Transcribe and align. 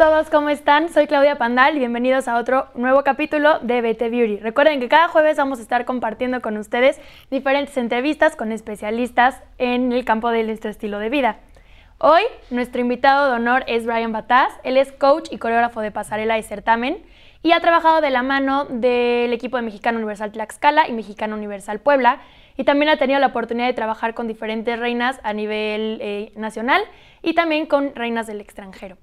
todos, 0.00 0.30
¿cómo 0.30 0.48
están? 0.48 0.88
Soy 0.88 1.06
Claudia 1.06 1.36
Pandal 1.36 1.76
y 1.76 1.78
bienvenidos 1.78 2.26
a 2.26 2.38
otro 2.38 2.68
nuevo 2.74 3.04
capítulo 3.04 3.58
de 3.58 3.82
BT 3.82 4.10
Beauty. 4.10 4.38
Recuerden 4.38 4.80
que 4.80 4.88
cada 4.88 5.08
jueves 5.08 5.36
vamos 5.36 5.58
a 5.58 5.62
estar 5.62 5.84
compartiendo 5.84 6.40
con 6.40 6.56
ustedes 6.56 6.98
diferentes 7.30 7.76
entrevistas 7.76 8.34
con 8.34 8.50
especialistas 8.50 9.42
en 9.58 9.92
el 9.92 10.06
campo 10.06 10.30
de 10.30 10.42
nuestro 10.44 10.70
estilo 10.70 11.00
de 11.00 11.10
vida. 11.10 11.36
Hoy 11.98 12.22
nuestro 12.48 12.80
invitado 12.80 13.28
de 13.28 13.34
honor 13.34 13.62
es 13.66 13.84
Brian 13.84 14.10
Bataz. 14.10 14.48
Él 14.64 14.78
es 14.78 14.90
coach 14.90 15.28
y 15.30 15.36
coreógrafo 15.36 15.82
de 15.82 15.90
pasarela 15.90 16.38
y 16.38 16.44
certamen 16.44 17.02
y 17.42 17.52
ha 17.52 17.60
trabajado 17.60 18.00
de 18.00 18.08
la 18.08 18.22
mano 18.22 18.64
del 18.70 19.34
equipo 19.34 19.58
de 19.58 19.64
Mexicano 19.64 19.98
Universal 19.98 20.32
Tlaxcala 20.32 20.88
y 20.88 20.92
Mexicano 20.92 21.36
Universal 21.36 21.78
Puebla 21.78 22.22
y 22.56 22.64
también 22.64 22.88
ha 22.88 22.96
tenido 22.96 23.20
la 23.20 23.26
oportunidad 23.26 23.66
de 23.66 23.74
trabajar 23.74 24.14
con 24.14 24.28
diferentes 24.28 24.78
reinas 24.78 25.20
a 25.24 25.34
nivel 25.34 25.98
eh, 26.00 26.32
nacional 26.36 26.80
y 27.20 27.34
también 27.34 27.66
con 27.66 27.94
reinas 27.94 28.26
del 28.26 28.40
extranjero. 28.40 28.96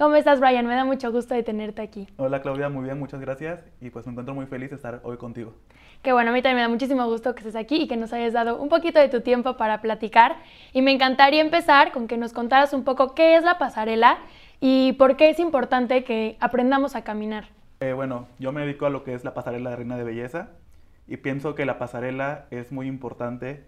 ¿Cómo 0.00 0.16
estás, 0.16 0.40
Brian? 0.40 0.66
Me 0.66 0.74
da 0.74 0.86
mucho 0.86 1.12
gusto 1.12 1.34
de 1.34 1.42
tenerte 1.42 1.82
aquí. 1.82 2.08
Hola, 2.16 2.40
Claudia, 2.40 2.70
muy 2.70 2.84
bien, 2.84 2.98
muchas 2.98 3.20
gracias. 3.20 3.62
Y 3.82 3.90
pues 3.90 4.06
me 4.06 4.12
encuentro 4.12 4.34
muy 4.34 4.46
feliz 4.46 4.70
de 4.70 4.76
estar 4.76 5.00
hoy 5.02 5.18
contigo. 5.18 5.52
Qué 6.00 6.14
bueno, 6.14 6.30
a 6.30 6.32
mí 6.32 6.40
también 6.40 6.56
me 6.56 6.62
da 6.62 6.68
muchísimo 6.70 7.04
gusto 7.04 7.34
que 7.34 7.40
estés 7.40 7.54
aquí 7.54 7.82
y 7.82 7.86
que 7.86 7.98
nos 7.98 8.10
hayas 8.14 8.32
dado 8.32 8.62
un 8.62 8.70
poquito 8.70 8.98
de 8.98 9.10
tu 9.10 9.20
tiempo 9.20 9.58
para 9.58 9.82
platicar. 9.82 10.36
Y 10.72 10.80
me 10.80 10.90
encantaría 10.90 11.42
empezar 11.42 11.92
con 11.92 12.08
que 12.08 12.16
nos 12.16 12.32
contaras 12.32 12.72
un 12.72 12.82
poco 12.82 13.14
qué 13.14 13.36
es 13.36 13.44
la 13.44 13.58
pasarela 13.58 14.20
y 14.58 14.94
por 14.94 15.18
qué 15.18 15.28
es 15.28 15.38
importante 15.38 16.02
que 16.02 16.38
aprendamos 16.40 16.96
a 16.96 17.04
caminar. 17.04 17.48
Eh, 17.80 17.92
bueno, 17.92 18.26
yo 18.38 18.52
me 18.52 18.62
dedico 18.62 18.86
a 18.86 18.90
lo 18.90 19.04
que 19.04 19.12
es 19.12 19.22
la 19.22 19.34
pasarela 19.34 19.68
de 19.68 19.76
Reina 19.76 19.98
de 19.98 20.04
Belleza 20.04 20.48
y 21.08 21.18
pienso 21.18 21.54
que 21.54 21.66
la 21.66 21.78
pasarela 21.78 22.46
es 22.50 22.72
muy 22.72 22.86
importante 22.86 23.66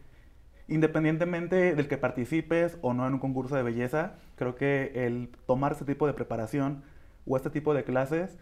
Independientemente 0.69 1.75
del 1.75 1.89
que 1.89 1.99
participes 1.99 2.79
o 2.83 2.95
no 2.95 3.07
en 3.07 3.15
un 3.15 3.19
concurso 3.19 3.57
de 3.57 3.63
belleza, 3.63 4.15
creo 4.37 4.55
que 4.55 4.93
el 5.07 5.31
tomar 5.47 5.73
este 5.73 5.85
tipo 5.85 6.07
de 6.07 6.15
preparación 6.15 6.83
o 7.27 7.37
este 7.37 7.51
tipo 7.51 7.75
de 7.75 7.85
clases 7.85 8.39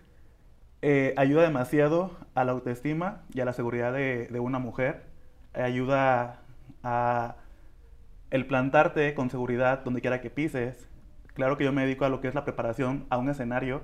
eh, 0.83 1.15
ayuda 1.17 1.43
demasiado 1.43 2.17
a 2.35 2.45
la 2.45 2.53
autoestima 2.53 3.23
y 3.35 3.41
a 3.41 3.45
la 3.45 3.53
seguridad 3.53 3.93
de, 3.93 4.29
una 4.41 4.59
mujer. 4.59 5.03
ayuda 5.55 6.41
a 6.83 7.37
el 8.31 8.47
plantarte 8.47 9.15
con 9.15 9.31
seguridad 9.31 9.81
donde 9.85 10.01
quiera 10.01 10.21
que 10.21 10.31
pises. 10.31 10.89
Claro 11.35 11.57
que 11.57 11.65
yo 11.65 11.73
me 11.73 11.83
dedico 11.83 12.05
a 12.05 12.09
lo 12.09 12.21
que 12.21 12.29
es 12.29 12.35
la 12.35 12.45
preparación 12.45 13.07
a 13.11 13.19
un 13.19 13.29
escenario, 13.29 13.83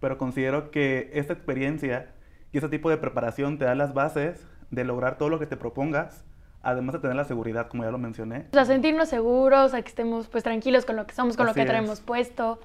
pero 0.00 0.18
considero 0.18 0.70
que 0.70 1.10
esta 1.14 1.32
experiencia 1.32 2.12
y 2.52 2.58
este 2.58 2.68
tipo 2.68 2.90
de 2.90 2.96
preparación 2.98 3.58
te 3.58 3.64
da 3.64 3.74
las 3.74 3.94
bases 3.94 4.46
de 4.70 4.84
lograr 4.84 5.18
todo 5.18 5.28
lo 5.28 5.38
que 5.38 5.46
te 5.46 5.56
propongas 5.56 6.24
además 6.64 6.94
de 6.94 7.00
tener 7.00 7.16
la 7.16 7.24
seguridad, 7.24 7.68
como 7.68 7.84
ya 7.84 7.90
lo 7.90 7.98
mencioné. 7.98 8.46
O 8.50 8.54
sea, 8.54 8.64
sentirnos 8.64 9.08
seguros, 9.08 9.74
a 9.74 9.82
que 9.82 9.88
estemos 9.88 10.26
pues 10.28 10.42
tranquilos 10.42 10.84
con 10.84 10.96
lo 10.96 11.06
que 11.06 11.14
somos, 11.14 11.36
con 11.36 11.46
lo 11.46 11.54
que 11.54 11.64
traemos 11.64 12.00
puesto. 12.00 12.58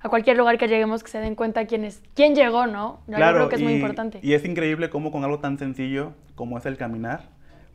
A 0.00 0.08
cualquier 0.08 0.36
lugar 0.36 0.58
que 0.58 0.68
lleguemos 0.68 1.02
que 1.02 1.10
se 1.10 1.18
den 1.18 1.34
cuenta 1.34 1.66
quién 1.66 1.84
es, 1.84 2.02
quién 2.14 2.36
llegó, 2.36 2.68
¿no? 2.68 3.00
Yo 3.08 3.16
creo 3.16 3.48
que 3.48 3.56
es 3.56 3.62
muy 3.62 3.72
importante. 3.72 4.20
Y 4.22 4.34
es 4.34 4.44
increíble 4.44 4.90
cómo 4.90 5.10
con 5.10 5.24
algo 5.24 5.40
tan 5.40 5.58
sencillo 5.58 6.12
como 6.36 6.56
es 6.56 6.66
el 6.66 6.76
caminar, 6.76 7.30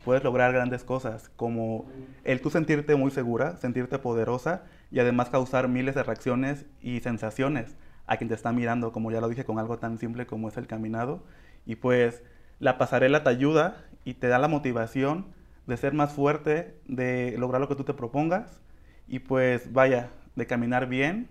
puedes 0.05 0.23
lograr 0.23 0.53
grandes 0.53 0.85
cosas, 0.85 1.29
como 1.35 1.85
el 2.23 2.39
tú 2.39 2.49
sentirte 2.49 2.95
muy 2.95 3.11
segura, 3.11 3.57
sentirte 3.57 3.99
poderosa 3.99 4.63
y 4.89 4.99
además 4.99 5.29
causar 5.29 5.67
miles 5.67 5.95
de 5.95 6.03
reacciones 6.03 6.65
y 6.81 7.01
sensaciones 7.01 7.75
a 8.05 8.17
quien 8.17 8.29
te 8.29 8.35
está 8.35 8.51
mirando, 8.53 8.93
como 8.93 9.11
ya 9.11 9.19
lo 9.19 9.27
dije, 9.27 9.43
con 9.43 9.59
algo 9.59 9.79
tan 9.79 9.97
simple 9.97 10.25
como 10.25 10.47
es 10.47 10.55
el 10.55 10.67
caminado. 10.67 11.23
Y 11.65 11.75
pues 11.75 12.23
la 12.59 12.77
pasarela 12.77 13.23
te 13.23 13.29
ayuda 13.29 13.77
y 14.05 14.13
te 14.13 14.27
da 14.27 14.39
la 14.39 14.47
motivación 14.47 15.25
de 15.65 15.77
ser 15.77 15.93
más 15.93 16.13
fuerte, 16.13 16.75
de 16.85 17.35
lograr 17.37 17.61
lo 17.61 17.67
que 17.67 17.75
tú 17.75 17.83
te 17.83 17.93
propongas 17.93 18.61
y 19.07 19.19
pues 19.19 19.71
vaya, 19.71 20.09
de 20.35 20.47
caminar 20.47 20.87
bien 20.87 21.29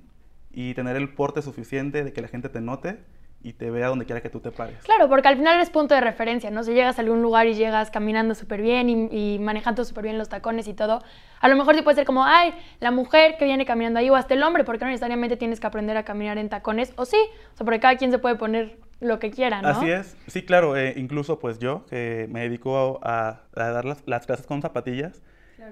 y 0.53 0.75
tener 0.75 0.97
el 0.97 1.13
porte 1.15 1.43
suficiente 1.43 2.05
de 2.05 2.13
que 2.13 2.23
la 2.23 2.29
gente 2.29 2.49
te 2.49 2.61
note 2.61 2.99
y 3.45 3.55
te 3.55 3.71
vea 3.71 3.89
donde 3.89 4.05
quiera 4.05 4.21
que 4.21 4.31
tú 4.31 4.41
te 4.41 4.53
pares. 4.53 4.77
Claro, 4.85 5.09
porque 5.09 5.29
al 5.29 5.37
final 5.37 5.57
eres 5.57 5.71
punto 5.71 5.95
de 5.95 6.01
referencia, 6.01 6.51
¿no? 6.51 6.63
Si 6.63 6.73
llegas 6.73 6.99
a 6.99 7.03
algún 7.03 7.23
lugar 7.23 7.47
y 7.49 7.55
llegas 7.55 7.91
caminando 7.91 8.35
súper 8.35 8.63
bien 8.63 8.89
y, 8.89 9.39
manejando 9.41 9.85
súper 9.85 10.05
bien 10.05 10.19
los 10.19 10.29
tacones 10.29 10.69
y 10.69 10.75
todo, 10.75 11.03
a 11.41 11.49
lo 11.49 11.57
mejor 11.57 11.75
sí 11.75 11.83
puede 11.83 11.97
ser 11.97 12.07
como, 12.07 12.25
ay, 12.25 12.55
la 12.79 12.93
mujer 12.93 13.37
que 13.39 13.45
viene 13.45 13.67
caminando 13.67 13.99
ahí 13.99 14.11
o 14.11 14.15
hasta 14.15 14.35
el 14.35 14.43
hombre, 14.43 14.65
porque 14.65 14.85
no 14.85 14.91
necesariamente 14.91 15.37
tienes 15.37 15.59
que 15.59 15.67
aprender 15.67 15.97
a 15.97 16.05
caminar 16.05 16.39
en 16.39 16.49
tacones, 16.49 16.93
o 16.97 17.05
sí, 17.05 17.19
o 17.53 17.57
sea, 17.57 17.65
porque 17.65 17.81
cada 17.81 17.97
quien 17.97 18.13
se 18.13 18.19
puede 18.19 18.37
poner 18.37 18.79
lo 19.03 19.19
que 19.19 19.31
quiera, 19.31 19.61
¿no? 19.61 19.69
Así 19.69 19.91
es, 19.91 20.17
sí, 20.27 20.43
claro, 20.43 20.77
eh, 20.77 20.95
incluso 20.97 21.39
pues 21.39 21.59
yo, 21.59 21.85
que 21.91 22.29
me 22.31 22.41
dedico 22.41 23.01
a, 23.03 23.43
dar 23.55 23.85
las, 23.85 24.03
clases 24.03 24.47
con 24.47 24.63
zapatillas, 24.63 25.23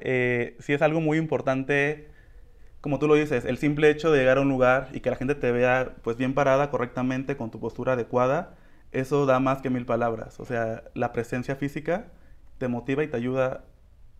eh, 0.00 0.56
sí 0.58 0.72
es 0.72 0.82
algo 0.82 1.00
muy 1.00 1.18
importante 1.18 2.08
como 2.80 2.98
tú 2.98 3.06
lo 3.06 3.14
dices, 3.14 3.44
el 3.44 3.58
simple 3.58 3.90
hecho 3.90 4.10
de 4.10 4.20
llegar 4.20 4.38
a 4.38 4.40
un 4.40 4.48
lugar 4.48 4.88
y 4.92 5.00
que 5.00 5.10
la 5.10 5.16
gente 5.16 5.34
te 5.34 5.52
vea 5.52 5.92
pues 6.02 6.16
bien 6.16 6.34
parada 6.34 6.70
correctamente 6.70 7.36
con 7.36 7.50
tu 7.50 7.60
postura 7.60 7.92
adecuada, 7.92 8.54
eso 8.92 9.26
da 9.26 9.38
más 9.38 9.60
que 9.60 9.70
mil 9.70 9.84
palabras. 9.84 10.40
O 10.40 10.46
sea, 10.46 10.84
la 10.94 11.12
presencia 11.12 11.56
física 11.56 12.06
te 12.58 12.68
motiva 12.68 13.04
y 13.04 13.08
te 13.08 13.16
ayuda 13.16 13.64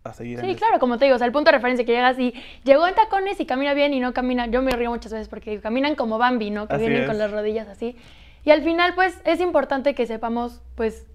a 0.03 0.13
seguir. 0.13 0.39
Sí, 0.39 0.55
claro, 0.55 0.79
como 0.79 0.97
te 0.97 1.05
digo, 1.05 1.15
o 1.15 1.17
sea, 1.17 1.25
el 1.25 1.33
punto 1.33 1.49
de 1.49 1.57
referencia 1.57 1.85
que 1.85 1.91
llegas 1.91 2.19
y 2.19 2.33
llegó 2.63 2.87
en 2.87 2.93
tacones 2.93 3.39
y 3.39 3.45
camina 3.45 3.73
bien 3.73 3.93
y 3.93 3.99
no 3.99 4.13
camina, 4.13 4.45
yo 4.47 4.61
me 4.61 4.71
río 4.71 4.91
muchas 4.91 5.11
veces 5.11 5.27
porque 5.27 5.59
caminan 5.59 5.95
como 5.95 6.19
Bambi, 6.19 6.51
¿no? 6.51 6.67
Que 6.67 6.77
vienen 6.77 7.07
con 7.07 7.17
las 7.17 7.31
rodillas 7.31 7.67
así. 7.67 7.95
Y 8.43 8.51
al 8.51 8.63
final, 8.63 8.93
pues, 8.95 9.19
es 9.25 9.39
importante 9.39 9.93
que 9.93 10.05
sepamos, 10.05 10.61
pues, 10.75 11.07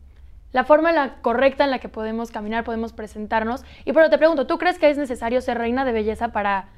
la 0.53 0.65
forma 0.65 0.93
la 0.93 1.17
correcta 1.23 1.65
en 1.65 1.71
la 1.71 1.79
que 1.79 1.89
podemos 1.89 2.31
caminar, 2.31 2.65
podemos 2.65 2.93
presentarnos. 2.93 3.65
Y 3.85 3.93
pero 3.93 4.11
te 4.11 4.19
pregunto, 4.19 4.47
¿tú 4.47 4.59
crees 4.59 4.79
que 4.79 4.89
es 4.89 4.97
necesario 4.97 5.41
ser 5.41 5.59
reina 5.59 5.85
de 5.85 5.93
belleza 5.93 6.29
para 6.33 6.69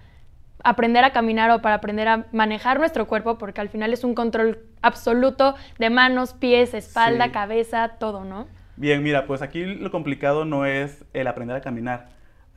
aprender 0.64 1.04
a 1.04 1.12
caminar 1.12 1.50
o 1.50 1.62
para 1.62 1.76
aprender 1.76 2.08
a 2.08 2.26
manejar 2.32 2.78
nuestro 2.78 3.06
cuerpo, 3.06 3.38
porque 3.38 3.60
al 3.60 3.68
final 3.68 3.92
es 3.92 4.04
un 4.04 4.14
control 4.14 4.58
absoluto 4.82 5.54
de 5.78 5.90
manos, 5.90 6.34
pies, 6.34 6.74
espalda, 6.74 7.32
cabeza, 7.32 7.96
todo, 7.98 8.24
¿no? 8.24 8.46
Bien, 8.76 9.02
mira, 9.02 9.26
pues 9.26 9.42
aquí 9.42 9.64
lo 9.64 9.90
complicado 9.90 10.44
no 10.44 10.64
es 10.64 11.04
el 11.12 11.26
aprender 11.26 11.56
a 11.56 11.60
caminar, 11.60 12.08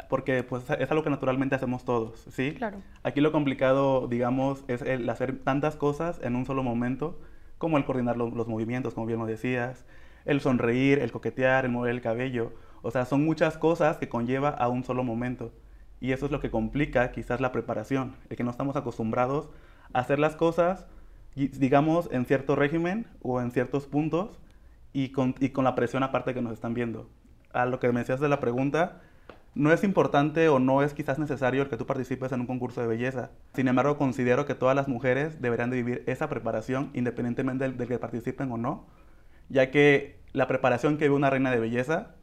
porque 0.10 0.44
pues 0.44 0.70
es 0.70 0.92
algo 0.92 1.04
que 1.04 1.10
naturalmente 1.10 1.56
hacemos 1.56 1.84
todos, 1.84 2.20
¿sí? 2.32 2.54
Claro. 2.54 2.78
Aquí 3.04 3.22
lo 3.22 3.32
complicado, 3.32 4.08
digamos, 4.08 4.64
es 4.68 4.82
el 4.82 5.10
hacer 5.10 5.40
tantas 5.44 5.76
cosas 5.76 6.20
en 6.22 6.36
un 6.36 6.46
solo 6.46 6.64
momento, 6.64 7.20
como 7.62 7.78
el 7.78 7.86
coordinar 7.86 8.18
los 8.18 8.48
movimientos, 8.48 8.96
como 8.96 9.06
bien 9.06 9.20
lo 9.20 9.28
decías, 9.28 9.86
el 10.26 10.42
sonreír, 10.42 10.98
el 10.98 11.12
coquetear, 11.12 11.64
el 11.64 11.72
mover 11.72 11.92
el 11.92 12.02
cabello, 12.02 12.54
o 12.82 12.90
sea, 12.90 13.06
son 13.06 13.24
muchas 13.24 13.60
cosas 13.60 13.98
que 13.98 14.10
conlleva 14.10 14.50
a 14.50 14.68
un 14.68 14.84
solo 14.84 15.04
momento. 15.04 15.54
Y 16.00 16.12
eso 16.12 16.26
es 16.26 16.32
lo 16.32 16.40
que 16.40 16.50
complica 16.50 17.12
quizás 17.12 17.40
la 17.40 17.52
preparación, 17.52 18.16
el 18.30 18.36
que 18.36 18.44
no 18.44 18.50
estamos 18.50 18.76
acostumbrados 18.76 19.52
a 19.94 20.00
hacer 20.00 20.18
las 20.18 20.36
cosas, 20.36 20.88
digamos, 21.36 22.10
en 22.12 22.26
cierto 22.26 22.56
régimen 22.56 23.06
o 23.22 23.40
en 23.40 23.52
ciertos 23.52 23.86
puntos 23.86 24.40
y 24.92 25.10
con, 25.10 25.36
y 25.40 25.50
con 25.50 25.64
la 25.64 25.76
presión 25.76 26.02
aparte 26.02 26.34
que 26.34 26.42
nos 26.42 26.54
están 26.54 26.74
viendo. 26.74 27.12
A 27.54 27.68
lo 27.68 27.80
que 27.80 27.92
me 27.92 28.00
decías 28.00 28.20
de 28.20 28.28
la 28.28 28.40
pregunta, 28.40 29.04
no 29.54 29.74
es 29.74 29.84
importante 29.84 30.48
o 30.50 30.60
no 30.60 30.82
es 30.82 30.94
quizás 30.94 31.20
necesario 31.20 31.64
el 31.64 31.70
que 31.70 31.78
tú 31.78 31.86
participes 31.86 32.32
en 32.32 32.42
un 32.42 32.48
concurso 32.48 32.82
de 32.82 32.88
belleza. 32.88 33.32
Sin 33.54 33.68
embargo, 33.68 33.98
considero 33.98 34.46
que 34.46 34.56
todas 34.56 34.76
las 34.76 34.88
mujeres 34.88 35.42
deberían 35.42 35.70
de 35.70 35.78
vivir 35.78 36.04
esa 36.08 36.30
preparación 36.30 36.90
independientemente 36.94 37.66
del, 37.66 37.78
del 37.78 37.88
que 37.88 38.00
participen 38.00 38.52
o 38.52 38.58
no, 38.58 38.86
ya 39.50 39.70
que 39.72 40.20
la 40.32 40.48
preparación 40.48 40.98
que 40.98 41.06
vive 41.06 41.16
una 41.16 41.30
reina 41.30 41.52
de 41.52 41.60
belleza 41.60 42.16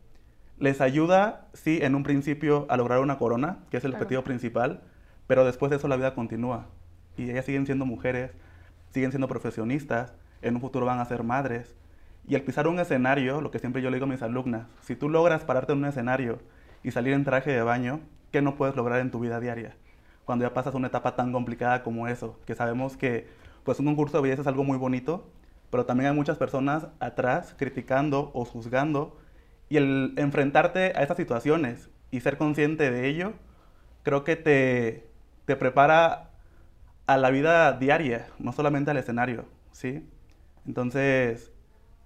les 0.58 0.80
ayuda, 0.80 1.48
sí, 1.52 1.78
en 1.82 1.94
un 1.94 2.02
principio 2.02 2.66
a 2.68 2.76
lograr 2.76 3.00
una 3.00 3.18
corona, 3.18 3.58
que 3.70 3.76
es 3.76 3.84
el 3.84 3.92
objetivo 3.92 4.22
principal, 4.22 4.80
pero 5.26 5.44
después 5.44 5.70
de 5.70 5.76
eso 5.76 5.86
la 5.88 5.96
vida 5.96 6.14
continúa. 6.14 6.66
Y 7.16 7.30
ellas 7.30 7.44
siguen 7.44 7.66
siendo 7.66 7.84
mujeres, 7.84 8.32
siguen 8.90 9.12
siendo 9.12 9.28
profesionistas, 9.28 10.14
en 10.42 10.54
un 10.54 10.60
futuro 10.60 10.86
van 10.86 10.98
a 10.98 11.04
ser 11.04 11.22
madres. 11.22 11.76
Y 12.26 12.34
al 12.34 12.42
pisar 12.42 12.66
un 12.66 12.78
escenario, 12.80 13.40
lo 13.40 13.50
que 13.50 13.58
siempre 13.58 13.82
yo 13.82 13.90
le 13.90 13.96
digo 13.96 14.06
a 14.06 14.08
mis 14.08 14.22
alumnas, 14.22 14.66
si 14.80 14.96
tú 14.96 15.08
logras 15.08 15.44
pararte 15.44 15.72
en 15.72 15.78
un 15.78 15.84
escenario 15.84 16.40
y 16.82 16.90
salir 16.90 17.12
en 17.14 17.24
traje 17.24 17.50
de 17.50 17.62
baño, 17.62 18.00
¿qué 18.32 18.42
no 18.42 18.56
puedes 18.56 18.76
lograr 18.76 19.00
en 19.00 19.10
tu 19.10 19.20
vida 19.20 19.40
diaria? 19.40 19.76
Cuando 20.24 20.44
ya 20.44 20.54
pasas 20.54 20.74
una 20.74 20.88
etapa 20.88 21.16
tan 21.16 21.32
complicada 21.32 21.82
como 21.82 22.08
eso, 22.08 22.38
que 22.46 22.54
sabemos 22.54 22.96
que 22.96 23.26
pues 23.64 23.78
un 23.80 23.86
concurso 23.86 24.18
de 24.18 24.22
belleza 24.22 24.42
es 24.42 24.48
algo 24.48 24.64
muy 24.64 24.78
bonito, 24.78 25.30
pero 25.70 25.86
también 25.86 26.10
hay 26.10 26.16
muchas 26.16 26.38
personas 26.38 26.86
atrás 27.00 27.54
criticando 27.58 28.30
o 28.34 28.44
juzgando 28.44 29.18
y 29.68 29.76
el 29.76 30.14
enfrentarte 30.16 30.92
a 30.96 31.02
estas 31.02 31.16
situaciones 31.16 31.90
y 32.10 32.20
ser 32.20 32.38
consciente 32.38 32.90
de 32.90 33.08
ello, 33.08 33.34
creo 34.02 34.24
que 34.24 34.36
te, 34.36 35.06
te 35.44 35.56
prepara 35.56 36.30
a 37.06 37.16
la 37.16 37.30
vida 37.30 37.72
diaria, 37.72 38.26
no 38.38 38.52
solamente 38.52 38.90
al 38.90 38.96
escenario, 38.96 39.44
¿sí? 39.72 40.08
Entonces, 40.66 41.52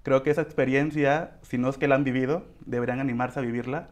creo 0.03 0.23
que 0.23 0.31
esa 0.31 0.43
experiencia, 0.43 1.39
si 1.43 1.59
no 1.59 1.69
es 1.69 1.79
que 1.79 1.89
la 1.89 1.97
han 1.97 2.05
vivido, 2.05 2.47
deberían 2.67 3.01
animarse 3.01 3.39
a 3.41 3.43
vivirla, 3.43 3.89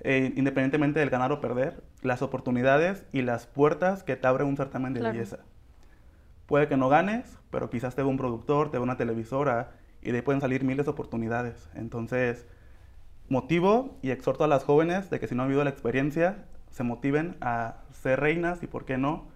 eh, 0.00 0.32
independientemente 0.36 1.00
del 1.00 1.10
ganar 1.10 1.32
o 1.32 1.40
perder, 1.40 1.82
las 2.02 2.22
oportunidades 2.22 3.04
y 3.12 3.22
las 3.22 3.46
puertas 3.46 4.02
que 4.02 4.16
te 4.16 4.26
abre 4.26 4.44
un 4.44 4.56
certamen 4.56 4.94
de 4.94 5.02
belleza. 5.02 5.38
Puede 6.46 6.68
que 6.68 6.76
no 6.76 6.88
ganes, 6.88 7.38
pero 7.50 7.70
quizás 7.70 7.94
te 7.94 8.02
ve 8.02 8.08
un 8.08 8.16
productor, 8.18 8.70
te 8.70 8.78
ve 8.78 8.84
una 8.84 8.96
televisora 8.96 9.72
y 10.02 10.10
de 10.12 10.18
ahí 10.18 10.22
pueden 10.22 10.40
salir 10.40 10.64
miles 10.64 10.86
de 10.86 10.92
oportunidades. 10.92 11.68
Entonces, 11.74 12.46
motivo 13.28 13.96
y 14.02 14.10
exhorto 14.10 14.44
a 14.44 14.48
las 14.48 14.64
jóvenes 14.64 15.10
de 15.10 15.18
que 15.18 15.26
si 15.26 15.34
no 15.34 15.42
han 15.42 15.48
vivido 15.48 15.64
la 15.64 15.70
experiencia, 15.70 16.44
se 16.70 16.84
motiven 16.84 17.36
a 17.40 17.76
ser 17.90 18.20
reinas 18.20 18.62
y 18.62 18.66
por 18.66 18.84
qué 18.84 18.98
no, 18.98 19.26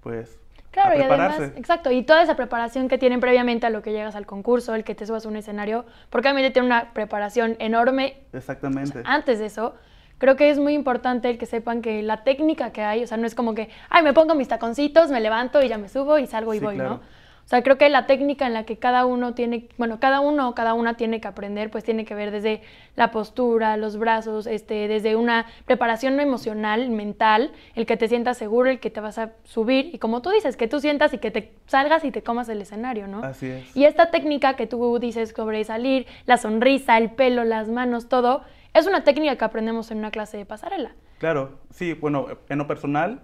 pues 0.00 0.40
Claro, 0.76 0.90
a 0.90 0.98
y 0.98 1.02
además, 1.02 1.40
exacto, 1.56 1.90
y 1.90 2.02
toda 2.02 2.22
esa 2.22 2.36
preparación 2.36 2.86
que 2.88 2.98
tienen 2.98 3.18
previamente 3.18 3.66
a 3.66 3.70
lo 3.70 3.80
que 3.80 3.92
llegas 3.92 4.14
al 4.14 4.26
concurso, 4.26 4.74
el 4.74 4.84
que 4.84 4.94
te 4.94 5.06
subas 5.06 5.24
a 5.24 5.28
un 5.30 5.36
escenario, 5.36 5.86
porque 6.10 6.28
obviamente 6.28 6.50
tiene 6.50 6.66
una 6.66 6.92
preparación 6.92 7.56
enorme 7.60 8.18
Exactamente. 8.34 9.00
antes 9.06 9.38
de 9.38 9.46
eso. 9.46 9.74
Creo 10.18 10.36
que 10.36 10.50
es 10.50 10.58
muy 10.58 10.74
importante 10.74 11.28
el 11.28 11.38
que 11.38 11.46
sepan 11.46 11.82
que 11.82 12.02
la 12.02 12.24
técnica 12.24 12.72
que 12.72 12.82
hay, 12.82 13.04
o 13.04 13.06
sea, 13.06 13.16
no 13.18 13.26
es 13.26 13.34
como 13.34 13.54
que, 13.54 13.68
ay, 13.90 14.02
me 14.02 14.12
pongo 14.14 14.34
mis 14.34 14.48
taconcitos, 14.48 15.10
me 15.10 15.20
levanto 15.20 15.62
y 15.62 15.68
ya 15.68 15.78
me 15.78 15.88
subo 15.88 16.18
y 16.18 16.26
salgo 16.26 16.54
y 16.54 16.58
Sí, 16.58 16.64
voy, 16.64 16.74
claro. 16.76 16.90
¿no? 16.90 17.00
O 17.46 17.48
sea, 17.48 17.62
creo 17.62 17.78
que 17.78 17.88
la 17.88 18.06
técnica 18.06 18.44
en 18.48 18.54
la 18.54 18.64
que 18.64 18.76
cada 18.76 19.06
uno 19.06 19.32
tiene, 19.32 19.68
bueno, 19.78 20.00
cada 20.00 20.18
uno 20.18 20.48
o 20.48 20.54
cada 20.56 20.74
una 20.74 20.96
tiene 20.96 21.20
que 21.20 21.28
aprender, 21.28 21.70
pues 21.70 21.84
tiene 21.84 22.04
que 22.04 22.12
ver 22.12 22.32
desde 22.32 22.60
la 22.96 23.12
postura, 23.12 23.76
los 23.76 23.98
brazos, 23.98 24.48
este, 24.48 24.88
desde 24.88 25.14
una 25.14 25.46
preparación 25.64 26.18
emocional, 26.18 26.88
mental, 26.90 27.52
el 27.76 27.86
que 27.86 27.96
te 27.96 28.08
sientas 28.08 28.36
seguro, 28.36 28.68
el 28.68 28.80
que 28.80 28.90
te 28.90 29.00
vas 29.00 29.18
a 29.18 29.30
subir 29.44 29.94
y 29.94 29.98
como 29.98 30.22
tú 30.22 30.30
dices, 30.30 30.56
que 30.56 30.66
tú 30.66 30.80
sientas 30.80 31.14
y 31.14 31.18
que 31.18 31.30
te 31.30 31.52
salgas 31.66 32.04
y 32.04 32.10
te 32.10 32.24
comas 32.24 32.48
el 32.48 32.60
escenario, 32.60 33.06
¿no? 33.06 33.22
Así 33.22 33.46
es. 33.46 33.76
Y 33.76 33.84
esta 33.84 34.10
técnica 34.10 34.56
que 34.56 34.66
tú 34.66 34.98
dices 34.98 35.32
sobre 35.36 35.62
salir, 35.62 36.06
la 36.24 36.38
sonrisa, 36.38 36.98
el 36.98 37.12
pelo, 37.12 37.44
las 37.44 37.68
manos, 37.68 38.08
todo, 38.08 38.42
es 38.78 38.86
una 38.86 39.04
técnica 39.04 39.36
que 39.36 39.44
aprendemos 39.44 39.90
en 39.90 39.98
una 39.98 40.10
clase 40.10 40.36
de 40.36 40.46
pasarela. 40.46 40.94
Claro, 41.18 41.58
sí, 41.70 41.94
bueno, 41.94 42.26
en 42.48 42.58
lo 42.58 42.66
personal, 42.66 43.22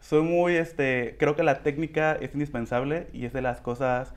soy 0.00 0.22
muy, 0.22 0.54
este, 0.56 1.16
creo 1.18 1.34
que 1.36 1.42
la 1.42 1.62
técnica 1.62 2.12
es 2.14 2.32
indispensable 2.34 3.08
y 3.12 3.24
es 3.24 3.32
de 3.32 3.42
las 3.42 3.60
cosas 3.60 4.14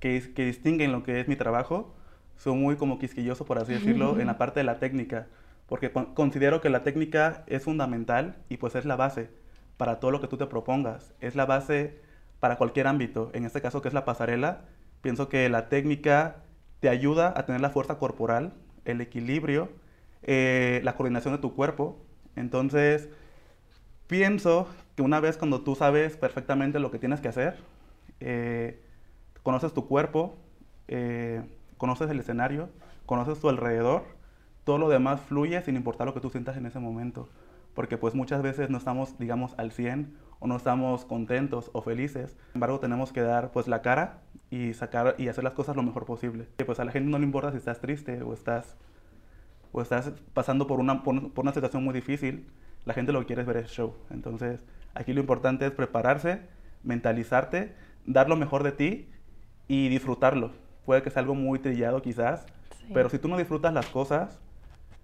que, 0.00 0.32
que 0.34 0.44
distinguen 0.44 0.92
lo 0.92 1.02
que 1.02 1.20
es 1.20 1.28
mi 1.28 1.36
trabajo. 1.36 1.94
Soy 2.36 2.54
muy 2.54 2.76
como 2.76 2.98
quisquilloso, 2.98 3.44
por 3.44 3.58
así 3.58 3.72
decirlo, 3.72 4.18
en 4.18 4.26
la 4.26 4.38
parte 4.38 4.60
de 4.60 4.64
la 4.64 4.78
técnica, 4.78 5.26
porque 5.66 5.92
con- 5.92 6.14
considero 6.14 6.60
que 6.60 6.68
la 6.68 6.82
técnica 6.82 7.44
es 7.46 7.62
fundamental 7.62 8.36
y 8.48 8.56
pues 8.56 8.74
es 8.74 8.84
la 8.84 8.96
base 8.96 9.30
para 9.76 10.00
todo 10.00 10.10
lo 10.10 10.20
que 10.20 10.28
tú 10.28 10.36
te 10.36 10.46
propongas. 10.46 11.14
Es 11.20 11.36
la 11.36 11.46
base 11.46 12.00
para 12.40 12.56
cualquier 12.58 12.86
ámbito. 12.88 13.30
En 13.34 13.44
este 13.44 13.60
caso, 13.60 13.82
que 13.82 13.88
es 13.88 13.94
la 13.94 14.04
pasarela, 14.04 14.62
pienso 15.00 15.28
que 15.28 15.48
la 15.48 15.68
técnica 15.68 16.36
te 16.80 16.88
ayuda 16.88 17.32
a 17.36 17.46
tener 17.46 17.60
la 17.60 17.70
fuerza 17.70 17.98
corporal, 17.98 18.52
el 18.84 19.00
equilibrio, 19.00 19.70
eh, 20.26 20.80
la 20.84 20.96
coordinación 20.96 21.34
de 21.34 21.38
tu 21.38 21.54
cuerpo. 21.54 21.98
Entonces, 22.36 23.08
pienso 24.06 24.68
que 24.96 25.02
una 25.02 25.20
vez 25.20 25.36
cuando 25.36 25.62
tú 25.62 25.74
sabes 25.74 26.16
perfectamente 26.16 26.78
lo 26.78 26.90
que 26.90 26.98
tienes 26.98 27.20
que 27.20 27.28
hacer, 27.28 27.56
eh, 28.20 28.82
conoces 29.42 29.72
tu 29.74 29.86
cuerpo, 29.86 30.36
eh, 30.88 31.42
conoces 31.76 32.10
el 32.10 32.18
escenario, 32.20 32.70
conoces 33.06 33.38
tu 33.40 33.48
alrededor, 33.48 34.04
todo 34.64 34.78
lo 34.78 34.88
demás 34.88 35.20
fluye 35.20 35.60
sin 35.62 35.76
importar 35.76 36.06
lo 36.06 36.14
que 36.14 36.20
tú 36.20 36.30
sientas 36.30 36.56
en 36.56 36.66
ese 36.66 36.78
momento. 36.78 37.28
Porque 37.74 37.98
pues 37.98 38.14
muchas 38.14 38.40
veces 38.40 38.70
no 38.70 38.78
estamos, 38.78 39.18
digamos, 39.18 39.54
al 39.58 39.72
100 39.72 40.16
o 40.38 40.46
no 40.46 40.56
estamos 40.56 41.04
contentos 41.04 41.70
o 41.72 41.82
felices. 41.82 42.30
Sin 42.30 42.54
embargo, 42.54 42.80
tenemos 42.80 43.12
que 43.12 43.20
dar 43.20 43.50
pues 43.50 43.66
la 43.68 43.82
cara 43.82 44.22
y 44.48 44.74
sacar 44.74 45.16
y 45.18 45.28
hacer 45.28 45.44
las 45.44 45.54
cosas 45.54 45.76
lo 45.76 45.82
mejor 45.82 46.04
posible. 46.06 46.46
Y 46.58 46.64
pues 46.64 46.78
a 46.80 46.84
la 46.84 46.92
gente 46.92 47.10
no 47.10 47.18
le 47.18 47.24
importa 47.24 47.50
si 47.50 47.58
estás 47.58 47.80
triste 47.80 48.22
o 48.22 48.32
estás 48.32 48.76
o 49.74 49.82
estás 49.82 50.12
pasando 50.32 50.66
por 50.68 50.78
una, 50.78 51.02
por, 51.02 51.16
una 51.36 51.52
situación 51.52 51.82
muy 51.82 51.92
difícil, 51.92 52.46
la 52.84 52.94
gente 52.94 53.10
lo 53.12 53.18
que 53.20 53.26
quiere 53.26 53.42
es 53.42 53.48
ver 53.48 53.56
el 53.56 53.66
show. 53.66 53.94
Entonces, 54.10 54.64
aquí 54.94 55.12
lo 55.12 55.18
importante 55.20 55.66
es 55.66 55.72
prepararse, 55.72 56.42
mentalizarte, 56.84 57.74
dar 58.06 58.28
lo 58.28 58.36
mejor 58.36 58.62
de 58.62 58.70
ti 58.72 59.08
y 59.66 59.88
disfrutarlo. 59.88 60.52
Puede 60.86 61.02
que 61.02 61.10
sea 61.10 61.20
algo 61.22 61.34
muy 61.34 61.58
trillado 61.58 62.00
quizás, 62.02 62.46
Sí. 62.86 62.90
pero 62.94 63.08
si 63.08 63.18
tú 63.18 63.28
no 63.28 63.36
disfrutas 63.38 63.72
las 63.74 63.86
cosas, 63.86 64.38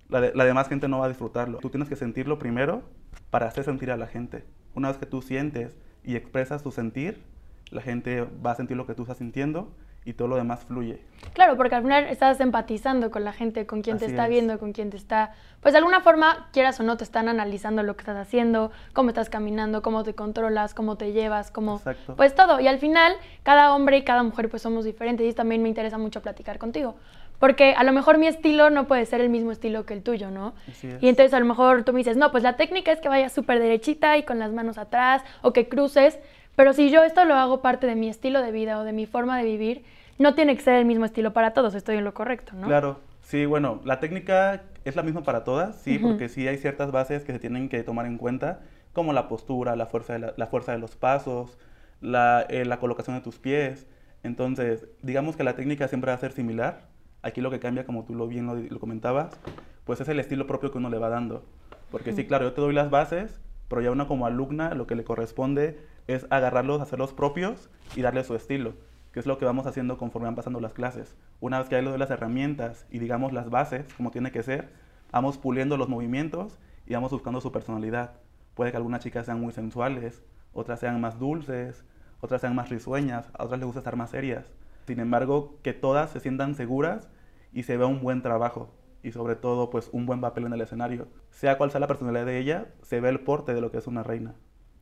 la, 0.09 0.21
de- 0.21 0.33
la 0.35 0.45
demás 0.45 0.69
gente 0.69 0.87
no 0.87 0.99
va 1.01 1.07
a 1.07 1.09
disfrutarlo. 1.09 1.59
Tú 1.59 1.71
tienes 1.71 1.89
que 1.89 1.97
sentirlo 1.97 2.39
primero 2.39 2.83
para 3.31 3.47
hacer 3.49 3.65
sentir 3.65 3.91
a 3.91 3.97
la 3.97 4.07
gente. 4.07 4.45
Una 4.75 4.89
vez 4.89 4.99
que 4.99 5.07
tú 5.07 5.21
sientes 5.23 5.77
y 6.05 6.15
expresas 6.15 6.63
tu 6.63 6.71
sentir, 6.71 7.23
la 7.71 7.81
gente 7.81 8.27
va 8.45 8.53
a 8.53 8.55
sentir 8.55 8.77
lo 8.77 8.87
que 8.87 8.95
tú 8.95 9.03
estás 9.03 9.19
sintiendo 9.19 9.75
y 10.05 10.15
todo 10.15 10.29
lo 10.29 10.37
demás 10.37 10.65
fluye. 10.65 11.01
Claro, 11.35 11.57
porque 11.57 11.75
al 11.75 11.83
final 11.83 12.05
estás 12.05 12.41
empatizando 12.41 13.11
con 13.11 13.25
la 13.25 13.33
gente, 13.33 13.67
con 13.67 13.83
quien 13.83 13.99
te 13.99 14.07
está 14.07 14.25
es. 14.25 14.31
viendo, 14.31 14.59
con 14.59 14.73
quien 14.73 14.91
te 14.91 14.97
está, 14.97 15.35
pues 15.61 15.73
de 15.73 15.79
alguna 15.79 16.01
forma, 16.01 16.49
quieras 16.53 16.81
o 16.81 16.83
no, 16.83 16.97
te 16.97 17.05
están 17.05 17.29
analizando 17.29 17.83
lo 17.83 17.95
que 17.95 18.01
estás 18.01 18.17
haciendo, 18.17 18.71
cómo 18.95 19.11
estás 19.11 19.29
caminando, 19.29 19.83
cómo 19.83 20.03
te 20.03 20.15
controlas, 20.15 20.75
cómo 20.75 20.97
te 20.97 21.13
llevas, 21.13 21.51
cómo, 21.51 21.77
Exacto. 21.77 22.17
pues 22.17 22.35
todo. 22.35 22.61
Y 22.61 22.69
al 22.69 22.79
final, 22.79 23.13
cada 23.43 23.75
hombre 23.75 23.99
y 23.99 24.03
cada 24.03 24.23
mujer, 24.23 24.49
pues 24.49 24.63
somos 24.63 24.85
diferentes 24.85 25.27
y 25.31 25.35
también 25.35 25.63
me 25.63 25.69
interesa 25.69 25.99
mucho 25.99 26.23
platicar 26.23 26.59
contigo. 26.59 26.97
Porque 27.39 27.73
a 27.75 27.85
lo 27.85 27.93
mejor 27.93 28.19
mi 28.19 28.27
estilo 28.27 28.69
no 28.69 28.87
puede 28.87 29.07
ser 29.07 29.23
el 29.23 29.31
mismo 29.31 29.51
estilo 29.51 29.87
que 29.87 29.95
el 29.95 30.03
tuyo, 30.03 30.31
¿no? 30.31 30.53
Y 31.01 31.09
entonces 31.09 31.33
a 31.33 31.41
lo 31.41 31.47
mejor 31.47 31.85
tú 31.85 31.93
me 31.95 31.99
dices, 31.99 32.19
no, 32.19 32.31
pues 32.31 32.43
la 32.43 32.57
técnica 32.57 32.93
es 32.93 33.01
que 33.01 33.09
vayas 33.09 33.33
súper 33.33 33.59
derechita 33.61 34.19
y 34.19 34.25
con 34.25 34.39
las 34.39 34.53
manos 34.53 34.77
atrás 34.77 35.23
o 35.41 35.55
que 35.55 35.67
cruces, 35.67 36.19
pero 36.57 36.73
si 36.73 36.91
yo 36.91 37.03
esto 37.03 37.25
lo 37.25 37.35
hago 37.35 37.63
parte 37.63 37.87
de 37.87 37.95
mi 37.95 38.09
estilo 38.09 38.43
de 38.43 38.53
vida 38.53 38.79
o 38.79 38.85
de 38.85 38.93
mi 38.93 39.07
forma 39.07 39.39
de 39.39 39.45
vivir, 39.45 39.85
no 40.19 40.35
tiene 40.35 40.57
que 40.57 40.63
ser 40.63 40.75
el 40.75 40.85
mismo 40.85 41.05
estilo 41.05 41.33
para 41.33 41.53
todos, 41.53 41.75
estoy 41.75 41.97
en 41.97 42.05
lo 42.05 42.15
correcto, 42.15 42.53
¿no? 42.55 42.67
Claro, 42.67 43.01
sí, 43.23 43.47
bueno, 43.47 43.81
la 43.85 44.01
técnica 44.01 44.63
es 44.85 44.97
la 44.97 45.03
misma 45.03 45.23
para 45.23 45.45
todas, 45.45 45.77
sí, 45.77 45.99
porque 45.99 46.29
sí 46.29 46.47
hay 46.47 46.59
ciertas 46.59 46.93
bases 46.93 47.25
que 47.25 47.33
se 47.33 47.39
tienen 47.39 47.69
que 47.69 47.83
tomar 47.83 48.07
en 48.07 48.19
cuenta, 48.19 48.61
como 48.93 49.13
la 49.13 49.29
postura, 49.29 49.77
la 49.77 49.87
fuerza 49.87 50.15
de, 50.15 50.19
la, 50.19 50.35
la 50.37 50.47
fuerza 50.47 50.73
de 50.73 50.79
los 50.79 50.97
pasos, 50.97 51.59
la, 52.01 52.45
eh, 52.49 52.65
la 52.65 52.79
colocación 52.79 53.17
de 53.17 53.23
tus 53.23 53.39
pies. 53.39 53.87
Entonces, 54.23 54.87
digamos 55.03 55.37
que 55.37 55.45
la 55.45 55.55
técnica 55.55 55.89
siempre 55.89 56.11
va 56.11 56.17
a 56.17 56.21
ser 56.21 56.33
similar. 56.33 56.83
Aquí 57.23 57.41
lo 57.41 57.51
que 57.51 57.61
cambia, 57.61 57.85
como 57.85 58.05
tú 58.05 58.15
lo 58.15 58.27
bien 58.27 58.47
lo, 58.47 58.57
lo 58.57 58.81
comentabas, 58.81 59.39
pues 59.85 60.01
es 60.01 60.09
el 60.09 60.19
estilo 60.19 60.47
propio 60.47 60.71
que 60.71 60.79
uno 60.79 60.91
le 60.91 60.99
va 60.99 61.09
dando. 61.09 61.45
Porque 61.91 62.13
sí, 62.13 62.27
claro, 62.27 62.45
yo 62.45 62.53
te 62.53 62.61
doy 62.61 62.73
las 62.73 62.91
bases, 62.91 63.41
pero 63.69 63.81
ya 63.81 63.91
uno 63.91 64.07
como 64.07 64.27
alumna 64.27 64.75
lo 64.75 64.87
que 64.87 64.95
le 64.95 65.05
corresponde 65.05 65.79
es 66.07 66.27
agarrarlos, 66.31 66.81
hacerlos 66.81 67.13
propios 67.13 67.71
y 67.97 68.03
darle 68.03 68.25
su 68.25 68.35
estilo, 68.35 68.75
que 69.13 69.21
es 69.21 69.27
lo 69.27 69.39
que 69.39 69.45
vamos 69.45 69.67
haciendo 69.67 69.99
conforme 69.99 70.27
van 70.27 70.35
pasando 70.35 70.61
las 70.61 70.73
clases. 70.73 71.17
Una 71.41 71.59
vez 71.59 71.69
que 71.69 71.77
ya 71.77 71.83
le 71.83 71.91
doy 71.91 71.99
las 71.99 72.11
herramientas 72.11 72.87
y 72.91 72.99
digamos 72.99 73.33
las 73.33 73.51
bases, 73.51 73.87
como 73.95 74.11
tiene 74.11 74.33
que 74.33 74.43
ser, 74.43 74.71
vamos 75.13 75.39
puliendo 75.39 75.77
los 75.77 75.89
movimientos 75.89 76.59
y 76.87 76.95
vamos 76.95 77.13
buscando 77.13 77.41
su 77.41 77.53
personalidad. 77.53 78.13
Puede 78.55 78.71
que 78.71 78.77
algunas 78.77 79.03
chicas 79.03 79.27
sean 79.27 79.41
muy 79.41 79.53
sensuales, 79.53 80.23
otras 80.53 80.81
sean 80.81 81.01
más 81.01 81.19
dulces, 81.19 81.85
otras 82.21 82.41
sean 82.41 82.55
más 82.55 82.69
risueñas, 82.69 83.31
a 83.39 83.45
otras 83.45 83.59
les 83.59 83.67
gusta 83.67 83.81
estar 83.81 83.97
más 83.97 84.11
serias. 84.11 84.47
Sin 84.87 85.01
embargo, 85.01 85.59
que 85.63 85.73
todas 85.73 86.11
se 86.11 86.21
sientan 86.21 86.55
seguras 86.55 87.09
y 87.53 87.63
se 87.63 87.77
vea 87.77 87.87
un 87.87 88.03
buen 88.03 88.23
trabajo 88.23 88.75
y 89.03 89.13
sobre 89.13 89.37
todo 89.37 89.71
pues 89.71 89.89
un 89.93 90.07
buen 90.07 90.21
papel 90.21 90.47
en 90.47 90.53
el 90.53 90.61
escenario. 90.61 91.09
Sea 91.31 91.57
cual 91.57 91.71
sea 91.71 91.81
la 91.81 91.87
personalidad 91.87 92.27
de 92.27 92.39
ella, 92.39 92.69
se 92.83 93.01
ve 93.01 93.09
el 93.09 93.21
porte 93.21 93.55
de 93.55 93.61
lo 93.61 93.71
que 93.71 93.79
es 93.79 93.87
una 93.87 94.03
reina 94.03 94.35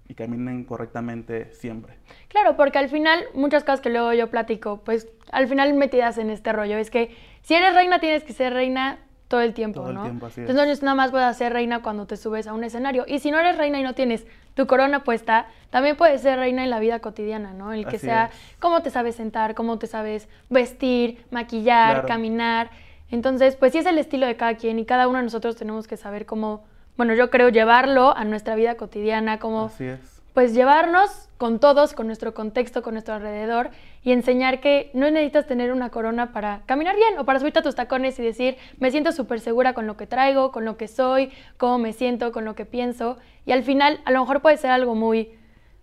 y 0.09 0.15
caminen 0.15 0.65
correctamente 0.65 1.53
siempre. 1.53 1.95
Claro, 2.29 2.57
porque 2.57 2.79
al 2.79 2.89
final, 2.89 3.25
muchas 3.35 3.63
cosas 3.65 3.81
que 3.81 3.91
luego 3.91 4.13
yo 4.15 4.31
platico, 4.31 4.79
pues 4.85 5.09
al 5.33 5.47
final 5.49 5.75
metidas 5.75 6.17
en 6.19 6.31
este 6.31 6.53
rollo, 6.53 6.79
es 6.79 6.91
que 6.91 7.15
si 7.43 7.55
eres 7.55 7.75
reina 7.75 8.01
tienes 8.01 8.25
que 8.25 8.33
ser 8.33 8.55
reina 8.55 8.99
todo 9.29 9.43
el 9.43 9.53
tiempo, 9.53 9.81
Todo 9.81 9.91
el 9.91 9.95
¿no? 9.97 10.03
tiempo, 10.05 10.27
así 10.27 10.41
Entonces 10.41 10.63
es. 10.63 10.67
no 10.69 10.73
es 10.73 10.83
nada 10.83 10.95
más 10.95 11.11
puedes 11.11 11.37
ser 11.37 11.53
reina 11.53 11.83
cuando 11.83 12.07
te 12.07 12.17
subes 12.17 12.47
a 12.47 12.55
un 12.55 12.65
escenario. 12.65 13.05
Y 13.07 13.19
si 13.19 13.31
no 13.31 13.39
eres 13.39 13.59
reina 13.59 13.79
y 13.79 13.83
no 13.83 13.95
tienes 13.95 14.27
tu 14.55 14.67
corona 14.67 15.05
puesta, 15.05 15.47
también 15.69 15.97
puedes 15.97 16.23
ser 16.23 16.39
reina 16.39 16.65
en 16.65 16.71
la 16.71 16.79
vida 16.81 17.01
cotidiana, 17.01 17.53
¿no? 17.53 17.75
El 17.75 17.83
que 17.87 17.97
Así 17.97 18.07
sea 18.07 18.31
es. 18.33 18.57
cómo 18.59 18.81
te 18.81 18.89
sabes 18.89 19.17
sentar, 19.17 19.55
cómo 19.55 19.79
te 19.79 19.87
sabes 19.87 20.29
vestir, 20.49 21.23
maquillar, 21.31 21.93
Claro. 21.93 22.09
caminar. 22.09 22.71
Entonces, 23.11 23.55
pues 23.57 23.73
sí 23.73 23.79
es 23.79 23.87
el 23.87 23.99
estilo 23.99 24.27
de 24.27 24.37
cada 24.37 24.55
quien 24.57 24.79
y 24.79 24.87
cada 24.87 25.07
uno 25.09 25.19
de 25.19 25.25
nosotros 25.25 25.57
tenemos 25.57 25.87
que 25.87 25.99
saber 25.99 26.25
cómo, 26.25 26.65
bueno, 26.99 27.15
yo 27.15 27.31
creo 27.31 27.49
llevarlo 27.49 28.15
a 28.15 28.25
nuestra 28.25 28.57
vida 28.57 28.75
cotidiana, 28.77 29.39
cómo 29.39 29.67
Así 29.67 29.85
es. 29.85 30.21
pues 30.35 30.53
llevarnos 30.53 31.29
con 31.39 31.61
todos, 31.61 31.95
con 31.95 32.09
nuestro 32.09 32.35
contexto, 32.35 32.83
con 32.83 32.95
nuestro 32.95 33.15
alrededor 33.15 33.71
y 34.03 34.11
enseñar 34.11 34.61
que 34.61 34.91
no 34.95 35.09
necesitas 35.09 35.47
tener 35.47 35.73
una 35.73 35.91
corona 35.91 36.33
para 36.33 36.63
caminar 36.67 36.97
bien 36.97 37.17
o 37.19 37.25
para 37.25 37.39
subirte 37.39 37.61
a 37.61 37.63
tus 37.63 37.77
tacones 37.77 38.19
y 38.19 38.23
decir, 38.25 38.57
me 38.81 38.91
siento 38.91 39.13
súper 39.13 39.39
segura 39.39 39.75
con 39.75 39.87
lo 39.87 39.97
que 39.97 40.09
traigo, 40.09 40.51
con 40.51 40.65
lo 40.65 40.77
que 40.77 40.89
soy, 40.89 41.31
cómo 41.57 41.79
me 41.79 41.93
siento, 41.93 42.33
con 42.33 42.45
lo 42.45 42.57
que 42.57 42.67
pienso. 42.67 43.17
Y 43.47 43.53
al 43.53 43.63
final, 43.63 44.01
a 44.05 44.11
lo 44.11 44.21
mejor 44.21 44.43
puede 44.43 44.57
ser 44.57 44.73
algo 44.73 44.97
muy, 44.97 45.39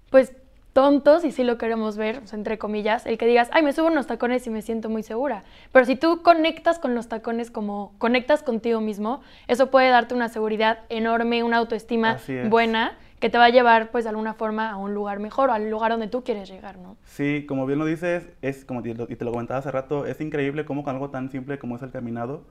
pues, 0.10 0.34
tonto, 0.80 1.22
si 1.22 1.32
sí 1.32 1.46
lo 1.46 1.58
queremos 1.58 1.96
ver, 1.96 2.18
o 2.18 2.28
sea, 2.28 2.38
entre 2.38 2.58
comillas, 2.58 3.06
el 3.06 3.18
que 3.18 3.26
digas, 3.26 3.50
ay, 3.54 3.64
me 3.64 3.72
subo 3.72 3.88
unos 3.88 4.08
tacones 4.08 4.46
y 4.46 4.50
me 4.50 4.62
siento 4.62 4.90
muy 4.90 5.04
segura. 5.04 5.46
Pero 5.72 5.86
si 5.86 5.96
tú 5.96 6.22
conectas 6.22 6.80
con 6.80 6.94
los 6.96 7.08
tacones 7.08 7.50
como 7.50 7.94
conectas 7.98 8.44
contigo 8.44 8.82
mismo, 8.82 9.22
eso 9.48 9.72
puede 9.72 9.88
darte 9.90 10.14
una 10.16 10.28
seguridad 10.28 10.80
enorme, 10.90 11.44
una 11.44 11.56
autoestima 11.58 12.18
buena 12.50 12.98
que 13.22 13.30
te 13.30 13.38
va 13.38 13.46
a 13.46 13.50
llevar, 13.52 13.90
pues, 13.90 14.04
de 14.04 14.10
alguna 14.10 14.34
forma 14.34 14.70
a 14.70 14.76
un 14.76 14.94
lugar 14.94 15.20
mejor 15.20 15.50
o 15.50 15.54
al 15.54 15.70
lugar 15.72 15.92
donde 15.92 16.10
tú 16.10 16.26
quieres 16.26 16.50
llegar, 16.50 16.78
¿no? 16.78 16.98
Sí, 17.06 17.46
como 17.48 17.66
bien 17.66 17.80
lo 17.80 17.86
dices, 17.86 18.28
es 18.42 18.66
como 18.66 18.82
te, 18.84 18.94
lo- 18.96 19.08
y 19.10 19.16
te 19.16 19.24
lo 19.24 19.32
comentaba 19.32 19.60
hace 19.62 19.72
rato, 19.72 20.06
es 20.06 20.20
increíble 20.20 20.66
cómo 20.66 20.84
con 20.84 20.94
algo 20.94 21.10
tan 21.10 21.30
simple 21.32 21.58
como 21.58 21.78
es 21.78 21.84
el 21.84 21.92
caminado, 21.92 22.44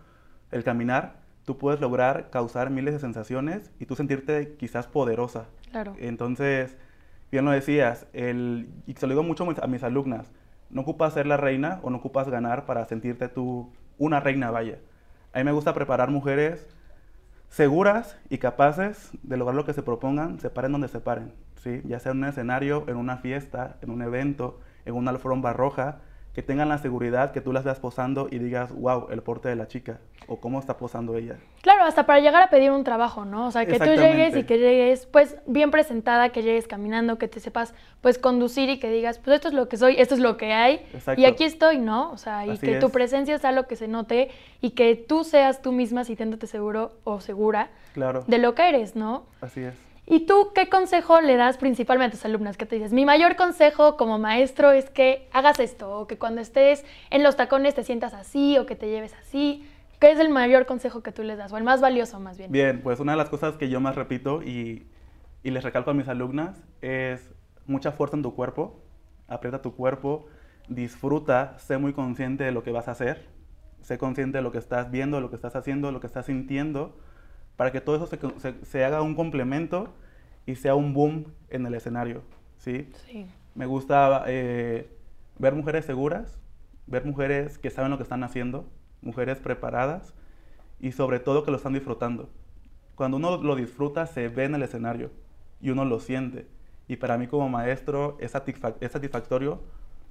el 0.50 0.64
caminar, 0.64 1.16
tú 1.44 1.58
puedes 1.58 1.78
lograr 1.78 2.30
causar 2.30 2.70
miles 2.70 2.94
de 2.94 3.00
sensaciones 3.00 3.70
y 3.78 3.84
tú 3.84 3.94
sentirte 3.96 4.54
quizás 4.58 4.86
poderosa. 4.86 5.44
Claro. 5.72 5.94
Entonces, 6.00 6.78
bien 7.34 7.44
lo 7.44 7.50
decías, 7.50 8.06
el, 8.12 8.68
y 8.86 8.94
se 8.94 9.06
lo 9.06 9.12
digo 9.14 9.22
mucho 9.24 9.44
a 9.62 9.66
mis- 9.66 9.82
alumnas, 9.84 10.32
no 10.70 10.82
ocupas 10.82 11.14
ser 11.14 11.26
la 11.26 11.36
reina 11.36 11.80
o 11.82 11.90
no 11.90 11.98
ocupas 11.98 12.28
ganar 12.28 12.66
para 12.66 12.84
sentirte 12.86 13.28
tú 13.28 13.72
una 13.98 14.20
reina, 14.20 14.50
vaya. 14.50 14.78
A 15.32 15.38
mí 15.38 15.44
me 15.44 15.52
gusta 15.52 15.74
preparar 15.74 16.10
mujeres 16.10 16.66
seguras 17.48 18.16
y 18.30 18.38
capaces 18.38 19.10
de 19.22 19.36
lograr 19.36 19.56
lo 19.56 19.64
que 19.64 19.72
se 19.74 19.82
propongan, 19.82 20.40
se 20.40 20.50
paren 20.50 20.72
donde 20.72 20.88
se 20.88 21.00
paren, 21.00 21.32
¿sí? 21.62 21.82
ya 21.84 22.00
sea 22.00 22.12
en 22.12 22.18
un 22.18 22.24
escenario, 22.24 22.84
en 22.88 22.96
una 22.96 23.18
fiesta, 23.18 23.76
en 23.82 23.90
un 23.90 24.02
evento, 24.02 24.60
en 24.84 24.94
una 24.94 25.10
alfombra 25.12 25.52
roja, 25.52 25.98
que 26.34 26.42
tengan 26.42 26.68
la 26.68 26.78
seguridad 26.78 27.30
que 27.30 27.40
tú 27.40 27.52
las 27.52 27.64
veas 27.64 27.78
posando 27.78 28.26
y 28.30 28.38
digas, 28.38 28.72
wow, 28.72 29.06
el 29.10 29.22
porte 29.22 29.48
de 29.48 29.54
la 29.54 29.68
chica 29.68 30.00
o 30.26 30.40
cómo 30.40 30.58
está 30.58 30.76
posando 30.76 31.16
ella. 31.16 31.36
Claro, 31.62 31.84
hasta 31.84 32.06
para 32.06 32.18
llegar 32.18 32.42
a 32.42 32.50
pedir 32.50 32.72
un 32.72 32.82
trabajo, 32.82 33.24
¿no? 33.24 33.46
O 33.46 33.50
sea, 33.52 33.66
que 33.66 33.78
tú 33.78 33.94
llegues 33.94 34.36
y 34.36 34.42
que 34.42 34.58
llegues 34.58 35.06
pues 35.06 35.36
bien 35.46 35.70
presentada, 35.70 36.30
que 36.30 36.42
llegues 36.42 36.66
caminando, 36.66 37.18
que 37.18 37.28
te 37.28 37.38
sepas 37.38 37.74
pues 38.00 38.18
conducir 38.18 38.68
y 38.68 38.78
que 38.78 38.90
digas, 38.90 39.18
pues 39.18 39.36
esto 39.36 39.48
es 39.48 39.54
lo 39.54 39.68
que 39.68 39.76
soy, 39.76 39.94
esto 39.98 40.14
es 40.14 40.20
lo 40.20 40.36
que 40.36 40.52
hay 40.52 40.84
y 41.16 41.24
aquí 41.24 41.44
estoy, 41.44 41.78
¿no? 41.78 42.10
O 42.10 42.16
sea, 42.16 42.46
y 42.46 42.58
que 42.58 42.80
tu 42.80 42.90
presencia 42.90 43.38
sea 43.38 43.52
lo 43.52 43.66
que 43.68 43.76
se 43.76 43.86
note 43.86 44.30
y 44.60 44.70
que 44.70 44.96
tú 44.96 45.22
seas 45.22 45.62
tú 45.62 45.72
misma 45.72 46.04
sintiéndote 46.04 46.46
seguro 46.48 46.92
o 47.04 47.20
segura 47.20 47.70
claro. 47.92 48.24
de 48.26 48.38
lo 48.38 48.54
que 48.54 48.68
eres, 48.68 48.96
¿no? 48.96 49.24
Así 49.40 49.60
es. 49.62 49.74
¿Y 50.06 50.26
tú 50.26 50.52
qué 50.54 50.68
consejo 50.68 51.20
le 51.20 51.36
das 51.36 51.56
principalmente 51.56 52.16
a 52.16 52.18
tus 52.18 52.24
alumnas? 52.26 52.56
¿Qué 52.56 52.66
te 52.66 52.76
dices? 52.76 52.92
Mi 52.92 53.06
mayor 53.06 53.36
consejo 53.36 53.96
como 53.96 54.18
maestro 54.18 54.70
es 54.70 54.90
que 54.90 55.28
hagas 55.32 55.58
esto, 55.60 55.98
o 55.98 56.06
que 56.06 56.18
cuando 56.18 56.40
estés 56.40 56.84
en 57.10 57.22
los 57.22 57.36
tacones 57.36 57.74
te 57.74 57.84
sientas 57.84 58.12
así, 58.12 58.58
o 58.58 58.66
que 58.66 58.76
te 58.76 58.88
lleves 58.88 59.14
así. 59.14 59.66
¿Qué 60.00 60.10
es 60.10 60.18
el 60.18 60.28
mayor 60.28 60.66
consejo 60.66 61.02
que 61.02 61.12
tú 61.12 61.22
les 61.22 61.38
das? 61.38 61.52
O 61.52 61.56
el 61.56 61.64
más 61.64 61.80
valioso, 61.80 62.20
más 62.20 62.36
bien. 62.36 62.52
Bien, 62.52 62.82
pues 62.82 63.00
una 63.00 63.12
de 63.12 63.18
las 63.18 63.30
cosas 63.30 63.56
que 63.56 63.70
yo 63.70 63.80
más 63.80 63.94
repito 63.94 64.42
y, 64.42 64.86
y 65.42 65.50
les 65.50 65.64
recalco 65.64 65.90
a 65.90 65.94
mis 65.94 66.08
alumnas 66.08 66.62
es 66.82 67.32
mucha 67.66 67.90
fuerza 67.92 68.16
en 68.16 68.22
tu 68.22 68.34
cuerpo, 68.34 68.82
aprieta 69.26 69.62
tu 69.62 69.74
cuerpo, 69.74 70.26
disfruta, 70.68 71.58
sé 71.58 71.78
muy 71.78 71.94
consciente 71.94 72.44
de 72.44 72.52
lo 72.52 72.62
que 72.62 72.72
vas 72.72 72.88
a 72.88 72.90
hacer, 72.90 73.26
sé 73.80 73.96
consciente 73.96 74.38
de 74.38 74.42
lo 74.42 74.52
que 74.52 74.58
estás 74.58 74.90
viendo, 74.90 75.20
lo 75.20 75.30
que 75.30 75.36
estás 75.36 75.56
haciendo, 75.56 75.90
lo 75.92 76.00
que 76.00 76.06
estás 76.06 76.26
sintiendo 76.26 76.94
para 77.56 77.72
que 77.72 77.80
todo 77.80 77.96
eso 77.96 78.08
se, 78.62 78.84
haga 78.84 79.02
un 79.02 79.14
complemento 79.14 79.92
y 80.46 80.56
sea 80.56 80.74
un 80.74 80.92
boom 80.92 81.26
en 81.50 81.66
el 81.66 81.74
escenario, 81.74 82.22
¿sí? 82.58 82.88
Sí. 83.06 83.26
Me 83.54 83.66
gusta 83.66 84.24
eh, 84.26 84.88
ver 85.38 85.54
mujeres 85.54 85.84
seguras, 85.84 86.38
ver 86.86 87.04
mujeres 87.04 87.58
que 87.58 87.70
saben 87.70 87.90
lo 87.90 87.96
que 87.96 88.02
están 88.02 88.24
haciendo, 88.24 88.68
mujeres 89.00 89.38
preparadas 89.38 90.14
y 90.80 90.92
sobre 90.92 91.20
todo 91.20 91.44
que 91.44 91.50
lo 91.50 91.56
están 91.56 91.72
disfrutando. 91.72 92.28
Cuando 92.96 93.16
uno 93.16 93.36
lo 93.36 93.56
disfruta 93.56 94.06
se 94.06 94.28
ve 94.28 94.44
en 94.44 94.54
el 94.56 94.62
escenario 94.62 95.10
y 95.60 95.70
uno 95.70 95.84
lo 95.84 96.00
siente. 96.00 96.46
Y 96.88 96.96
para 96.96 97.16
mí 97.16 97.26
como 97.26 97.48
maestro 97.48 98.16
es, 98.20 98.34
es 98.80 98.92
satisfactorio 98.92 99.62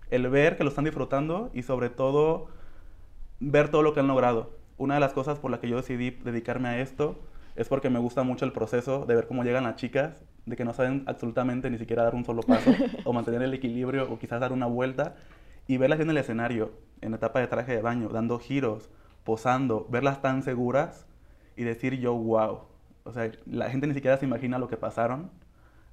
el 0.10 0.30
ver 0.30 0.58
que 0.58 0.64
lo 0.64 0.70
están 0.70 0.86
disfrutando 0.86 1.50
y 1.54 1.64
sobre 1.64 1.90
todo 1.90 2.48
ver 3.40 3.70
todo 3.70 3.82
lo 3.82 3.94
que 3.94 4.00
han 4.00 4.08
logrado. 4.08 4.52
Una 4.78 4.96
de 4.96 5.00
las 5.00 5.14
cosas 5.14 5.40
por 5.40 5.52
la 5.52 5.60
que 5.60 5.70
yo 5.70 5.78
decidí 5.78 6.12
dedicarme 6.12 6.70
a 6.70 6.80
esto 6.80 7.20
es 7.56 7.68
porque 7.68 7.90
me 7.90 8.00
gusta 8.00 8.24
mucho 8.24 8.46
el 8.46 8.52
proceso 8.52 9.06
de 9.06 9.16
ver 9.16 9.28
cómo 9.28 9.44
llegan 9.44 9.64
las 9.64 9.76
chicas, 9.76 10.24
de 10.46 10.56
que 10.56 10.66
no 10.66 10.74
saben 10.74 11.04
absolutamente 11.06 11.70
ni 11.70 11.78
siquiera 11.78 12.04
dar 12.04 12.16
un 12.16 12.26
solo 12.26 12.42
paso 12.42 12.72
o 13.06 13.14
mantener 13.14 13.42
el 13.44 13.54
equilibrio 13.54 14.12
o 14.12 14.20
quizás 14.20 14.40
dar 14.40 14.52
una 14.52 14.66
vuelta 14.66 15.16
y 15.68 15.78
verlas 15.78 16.00
en 16.00 16.10
el 16.10 16.18
escenario, 16.18 16.74
en 17.02 17.12
la 17.12 17.18
etapa 17.18 17.40
de 17.40 17.48
traje 17.48 17.76
de 17.76 17.82
baño, 17.82 18.10
dando 18.10 18.40
giros, 18.40 18.90
posando, 19.24 19.88
verlas 19.90 20.22
tan 20.22 20.44
seguras 20.44 21.06
y 21.56 21.64
decir 21.64 22.00
yo, 22.00 22.14
wow. 22.14 22.62
O 23.06 23.12
sea, 23.12 23.32
la 23.46 23.70
gente 23.70 23.88
ni 23.88 23.94
siquiera 23.94 24.18
se 24.18 24.26
imagina 24.26 24.58
lo 24.58 24.68
que 24.68 24.78
pasaron, 24.78 25.30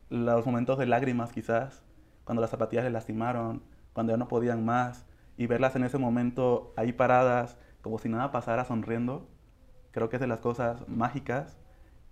los 0.09 0.47
momentos 0.47 0.79
de 0.79 0.87
lágrimas 0.87 1.33
quizás, 1.33 1.83
cuando 2.25 2.40
las 2.40 2.50
zapatillas 2.50 2.85
les 2.85 2.93
lastimaron, 2.93 3.62
cuando 3.93 4.12
ya 4.12 4.17
no 4.17 4.29
podían 4.29 4.64
más, 4.64 5.07
y 5.37 5.47
verlas 5.47 5.76
en 5.76 5.85
ese 5.85 5.99
momento 5.99 6.73
ahí 6.76 6.93
paradas, 6.93 7.57
como 7.83 7.99
si 7.99 8.09
nada 8.09 8.31
pasara, 8.31 8.64
sonriendo, 8.64 9.26
creo 9.92 10.09
que 10.09 10.16
es 10.16 10.20
de 10.20 10.26
las 10.26 10.40
cosas 10.40 10.88
mágicas 10.88 11.59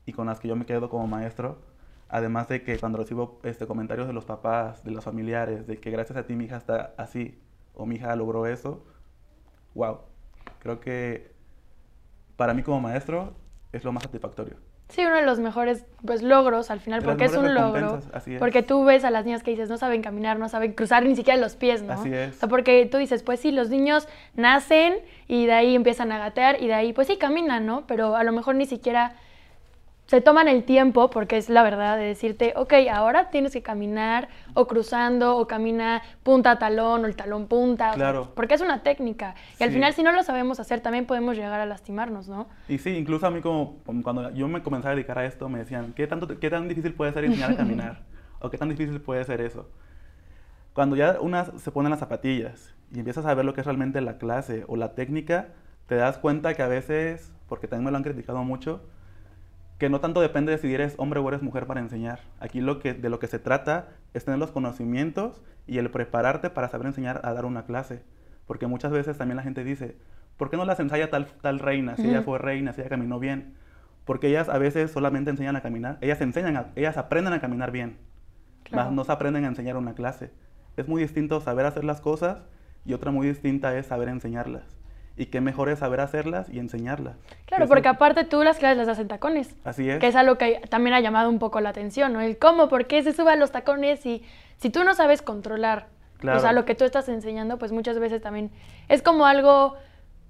y 0.07 0.13
con 0.13 0.27
las 0.27 0.41
que 0.41 0.49
yo 0.49 0.57
me 0.57 0.67
quedo 0.67 0.89
como 0.89 1.07
maestro. 1.07 1.61
Además 2.09 2.49
de 2.49 2.63
que 2.63 2.79
cuando 2.79 2.99
recibo 2.99 3.39
este, 3.43 3.67
comentarios 3.67 4.07
de 4.07 4.15
los 4.15 4.25
papás, 4.25 4.83
de 4.83 4.91
los 4.91 5.05
familiares, 5.05 5.67
de 5.67 5.77
que 5.79 5.91
gracias 5.91 6.19
a 6.19 6.27
ti 6.27 6.35
mi 6.37 6.45
hija 6.47 6.57
está 6.57 6.95
así 6.97 7.39
o 7.75 7.85
mi 7.87 7.97
hija 7.97 8.17
logró 8.17 8.47
eso, 8.47 8.85
wow. 9.75 10.01
Creo 10.61 10.81
que 10.81 11.33
para 12.37 12.55
mí 12.55 12.63
como 12.63 12.81
maestro 12.81 13.35
es 13.73 13.85
lo 13.85 13.93
más 13.93 14.03
satisfactorio. 14.05 14.57
Sí, 14.89 15.05
uno 15.05 15.17
de 15.17 15.23
los 15.27 15.39
mejores 15.39 15.85
pues, 16.05 16.23
logros 16.23 16.71
al 16.71 16.81
final, 16.81 17.03
porque 17.03 17.27
es 17.27 17.37
un 17.37 17.55
logro. 17.55 18.01
Porque 18.39 18.63
tú 18.63 18.85
ves 18.85 19.05
a 19.05 19.11
las 19.11 19.27
niñas 19.27 19.43
que 19.43 19.51
dices, 19.51 19.69
no 19.69 19.77
saben 19.77 20.01
caminar, 20.01 20.39
no 20.39 20.49
saben 20.49 20.73
cruzar 20.73 21.05
ni 21.05 21.15
siquiera 21.15 21.39
los 21.39 21.57
pies, 21.57 21.83
¿no? 21.83 21.93
Así 21.93 22.13
es. 22.13 22.37
O 22.37 22.39
sea, 22.39 22.49
porque 22.49 22.87
tú 22.87 22.97
dices, 22.97 23.23
pues 23.23 23.41
sí, 23.41 23.51
los 23.51 23.69
niños 23.69 24.09
nacen 24.35 24.95
y 25.27 25.45
de 25.45 25.53
ahí 25.53 25.75
empiezan 25.75 26.11
a 26.13 26.19
gatear 26.19 26.63
y 26.63 26.69
de 26.69 26.75
ahí, 26.75 26.93
pues 26.95 27.07
sí, 27.07 27.19
caminan, 27.19 27.67
¿no? 27.67 27.87
Pero 27.87 28.17
a 28.17 28.25
lo 28.25 28.33
mejor 28.33 28.55
ni 28.55 28.65
siquiera 28.65 29.15
se 30.09 30.23
toman 30.23 30.49
el 30.49 30.65
tiempo, 30.65 31.11
porque 31.11 31.37
es 31.37 31.51
la 31.51 31.63
verdad, 31.63 31.99
de 31.99 32.05
decirte, 32.05 32.55
ok, 32.57 32.73
ahora 32.91 33.29
tienes 33.29 33.53
que 33.53 33.61
caminar 33.61 34.31
o 34.55 34.67
cruzando 34.67 35.37
o 35.37 35.47
camina 35.47 36.01
punta 36.23 36.53
a 36.53 36.59
talón 36.59 37.05
o 37.05 37.07
el 37.07 37.15
talón 37.15 37.47
punta. 37.47 37.93
Claro. 37.93 38.33
porque 38.35 38.55
es 38.55 38.63
una 38.63 38.83
técnica. 38.83 39.35
Y 39.61 39.65
al 39.65 39.71
final, 39.71 39.93
si 39.93 40.03
no 40.03 40.11
lo 40.13 40.23
sabemos 40.23 40.61
hacer, 40.61 40.81
también 40.81 41.05
podemos 41.05 41.37
llegar 41.37 41.61
a 41.61 41.67
lastimarnos, 41.67 42.27
¿no? 42.27 42.49
Y 42.71 42.79
sí, 42.79 42.97
incluso 42.97 43.27
a 43.27 43.31
mí 43.31 43.43
como 43.43 43.81
cuando 44.03 44.31
yo 44.31 44.49
me 44.49 44.63
comencé 44.63 44.89
a 44.89 44.93
dedicar 44.93 45.19
a 45.19 45.27
esto, 45.27 45.47
me 45.51 45.59
decían, 45.59 45.93
¿qué, 45.95 46.07
tanto, 46.07 46.27
qué 46.41 46.49
tan 46.49 46.69
difícil 46.69 46.95
puede 46.95 47.13
ser 47.13 47.27
enseñar 47.27 47.51
a 47.51 47.57
caminar? 47.59 48.01
¿O 48.41 48.49
qué 48.49 48.57
tan 48.57 48.71
difícil 48.71 49.03
puede 49.03 49.23
ser 49.25 49.43
eso? 49.43 49.69
Cuando 50.73 50.97
ya 50.97 51.19
una 51.21 51.45
se 51.59 51.71
pone 51.71 51.91
las 51.91 51.99
zapatillas 51.99 52.75
y 52.95 53.01
empiezas 53.01 53.27
a 53.27 53.35
ver 53.35 53.45
lo 53.45 53.53
que 53.53 53.61
es 53.61 53.67
realmente 53.67 54.01
la 54.01 54.17
clase 54.17 54.65
o 54.69 54.77
la 54.77 54.95
técnica, 54.95 55.49
te 55.87 55.97
das 55.97 56.17
cuenta 56.17 56.55
que 56.55 56.63
a 56.63 56.69
veces, 56.69 57.31
porque 57.47 57.69
también 57.69 57.85
me 57.85 57.91
lo 57.91 57.99
han 57.99 58.05
criticado 58.05 58.43
mucho, 58.43 58.81
que 59.79 59.89
no 59.89 60.01
tanto 60.01 60.21
depende 60.21 60.53
de 60.53 60.59
si 60.59 60.75
eres 60.75 60.95
hombre 60.99 61.21
o 61.21 61.29
eres 61.29 61.41
mujer 61.41 61.67
para 61.67 61.81
enseñar. 61.81 62.21
Aquí 62.41 62.61
lo 62.61 62.81
que, 62.81 62.95
de 62.95 63.09
lo 63.09 63.21
que 63.21 63.29
se 63.29 63.39
trata 63.39 63.89
es 64.13 64.25
tener 64.25 64.41
los 64.41 64.51
conocimientos 64.51 65.41
y 65.67 65.79
el 65.79 65.91
prepararte 65.91 66.51
para 66.51 66.69
saber 66.69 66.89
enseñar 66.89 67.21
a 67.23 67.33
dar 67.33 67.45
una 67.45 67.65
clase. 67.65 68.03
Porque 68.47 68.67
muchas 68.67 68.91
veces 68.91 69.17
también 69.17 69.37
la 69.37 69.45
gente 69.45 69.63
dice, 69.63 69.97
¿por 70.37 70.51
qué 70.51 70.57
no 70.57 70.65
las 70.65 70.81
ensaya 70.81 71.11
tal, 71.11 71.27
tal 71.27 71.61
reina? 71.61 71.95
Si 71.97 72.09
ella 72.09 72.23
fue 72.23 72.39
reina, 72.39 72.73
si 72.73 72.81
ella 72.81 72.91
caminó 72.91 73.21
bien. 73.21 73.55
Porque 74.05 74.29
ellas 74.29 74.49
a 74.49 74.59
veces 74.59 74.91
solamente 74.91 75.31
enseñan 75.31 75.55
a 75.55 75.63
caminar. 75.63 75.99
Ellas 76.01 76.21
enseñan, 76.21 76.73
ellas 76.75 76.97
aprenden 76.97 77.33
a 77.33 77.41
caminar 77.41 77.71
bien. 77.71 77.99
Más 78.73 78.91
no 78.91 79.05
se 79.05 79.13
aprenden 79.13 79.45
a 79.45 79.49
enseñar 79.49 79.77
una 79.77 79.95
clase. 79.95 80.33
Es 80.77 80.89
muy 80.89 81.03
distinto 81.03 81.41
saber 81.41 81.67
hacer 81.67 81.85
las 81.85 82.01
cosas 82.01 82.43
y 82.85 82.95
otra 82.95 83.13
muy 83.13 83.29
distinta 83.29 83.77
es 83.79 83.87
saber 83.87 84.09
enseñarlas 84.09 84.78
y 85.19 85.27
qué 85.27 85.41
mejor 85.41 85.69
es 85.69 85.81
saber 85.81 86.01
hacerlas 86.01 86.49
y 86.49 86.61
enseñarlas. 86.61 87.17
Claro, 87.47 87.67
porque 87.67 87.89
aparte 87.89 88.25
tú 88.25 88.43
las 88.45 88.59
clases 88.59 88.79
las 88.79 88.87
das 88.87 89.01
en 89.01 89.09
tacones. 89.09 89.55
Así 89.65 89.91
es. 89.91 89.99
Que 89.99 90.07
es 90.07 90.17
algo 90.17 90.39
que 90.39 90.63
también 90.71 90.95
ha 90.95 91.01
llamado 91.01 91.29
un 91.29 91.41
poco 91.41 91.61
la 91.61 91.71
atención, 91.71 92.13
¿no? 92.13 92.21
El 92.21 92.39
cómo, 92.39 92.69
por 92.69 92.87
qué 92.87 93.03
se 93.03 93.13
suben 93.13 93.41
los 93.41 93.51
tacones 93.51 94.07
y 94.07 94.23
si 94.59 94.71
tú 94.71 94.85
no 94.85 94.95
sabes 94.95 95.21
controlar, 95.21 95.89
o 96.23 96.39
sea, 96.39 96.53
lo 96.53 96.65
que 96.65 96.75
tú 96.75 96.85
estás 96.85 97.09
enseñando, 97.09 97.59
pues 97.59 97.73
muchas 97.73 97.99
veces 97.99 98.23
también 98.23 98.51
es 98.89 99.03
como 99.03 99.27
algo 99.27 99.77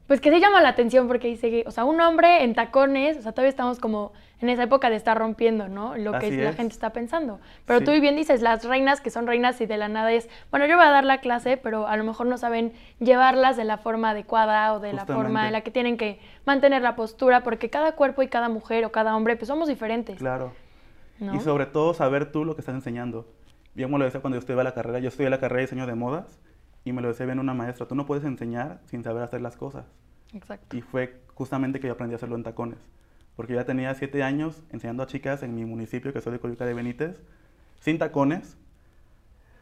pues 0.09 0.23
que 0.23 0.31
se 0.31 0.41
llama 0.41 0.63
la 0.63 0.71
atención 0.71 1.07
porque 1.07 1.29
dice, 1.29 1.65
o 1.67 1.71
sea, 1.71 1.85
un 1.85 2.01
hombre 2.01 2.43
en 2.43 2.55
tacones, 2.55 3.19
o 3.19 3.23
sea, 3.23 3.33
todavía 3.33 3.51
estamos 3.51 3.79
como 3.79 4.13
en 4.41 4.49
esa 4.49 4.63
época 4.63 4.89
de 4.89 4.97
estar 4.97 5.19
rompiendo, 5.19 5.69
¿no? 5.69 5.99
Lo 5.99 6.19
que 6.19 6.31
la 6.31 6.55
gente 6.55 6.73
está 6.73 6.95
pensando. 6.95 7.41
Pero 7.67 7.83
tú 7.83 7.91
bien 8.01 8.17
dices, 8.17 8.41
las 8.41 8.65
reinas 8.65 9.03
que 9.03 9.11
son 9.11 9.27
reinas 9.27 9.61
y 9.61 9.67
de 9.67 9.77
la 9.77 9.89
nada 9.89 10.11
es, 10.11 10.31
bueno, 10.51 10.65
yo 10.65 10.77
voy 10.77 10.87
a 10.87 10.91
dar 10.91 11.05
la 11.05 11.19
clase, 11.19 11.59
pero 11.59 11.87
a 11.87 11.97
lo 11.99 12.05
mejor 12.05 12.27
no 12.27 12.39
saben 12.39 12.73
llevarlas 13.01 13.59
de 13.59 13.65
la 13.65 13.77
forma 13.77 14.11
adecuada 14.11 14.73
o 14.73 14.81
de 14.81 14.95
la 14.95 15.05
forma 15.05 15.47
en 15.47 15.53
la 15.53 15.61
que 15.61 15.71
tienen 15.71 15.99
que 15.99 16.21
mantener 16.47 16.81
la 16.81 16.97
postura, 16.97 17.43
porque 17.43 17.69
cada 17.69 17.93
cuerpo 17.93 18.23
y 18.23 18.29
cada 18.29 18.49
mujer 18.49 18.87
o 18.87 18.93
cada 18.93 19.15
hombre, 19.15 19.37
pues 19.37 19.49
somos 19.49 19.69
diferentes. 19.69 20.17
Claro. 20.17 20.53
Y 21.21 21.39
sobre 21.41 21.67
todo 21.67 21.93
saber 21.93 22.33
tú 22.33 22.47
lo 22.47 22.55
que 22.55 22.63
estás 22.63 22.75
enseñando. 22.75 23.27
Bien 23.75 23.91
me 23.91 23.99
lo 23.99 24.07
decía 24.07 24.23
cuando 24.23 24.37
yo 24.37 24.41
estudié 24.41 24.65
la 24.65 24.73
carrera, 24.73 25.01
yo 25.01 25.09
estudié 25.09 25.29
la 25.29 25.39
carrera 25.39 25.59
de 25.59 25.67
diseño 25.67 25.87
de 25.87 25.95
modas 25.95 26.41
y 26.85 26.93
me 26.93 27.03
lo 27.03 27.09
decía 27.09 27.27
bien 27.27 27.39
una 27.39 27.55
maestra, 27.55 27.87
tú 27.87 27.95
no 27.95 28.07
puedes 28.07 28.25
enseñar 28.25 28.81
sin 28.87 29.05
saber 29.05 29.23
hacer 29.23 29.41
las 29.41 29.57
cosas. 29.57 29.87
Exacto. 30.33 30.77
Y 30.77 30.83
fue 30.83 31.21
justamente 31.35 31.81
que 31.81 31.87
yo 31.87 31.95
aprendí 31.95 32.15
a 32.15 32.17
hacerlo 32.17 32.37
en 32.37 32.43
tacones. 32.43 32.79
Porque 33.37 33.53
yo 33.53 33.61
ya 33.61 33.65
tenía 33.65 33.95
siete 33.95 34.23
años 34.23 34.63
enseñando 34.71 35.03
a 35.03 35.07
chicas 35.07 35.43
en 35.43 35.55
mi 35.55 35.65
municipio, 35.65 36.13
que 36.13 36.21
soy 36.21 36.33
de 36.33 36.41
Coyuca 36.41 36.67
de 36.67 36.75
Benítez, 36.75 37.23
sin 37.81 37.99
tacones. 37.99 38.57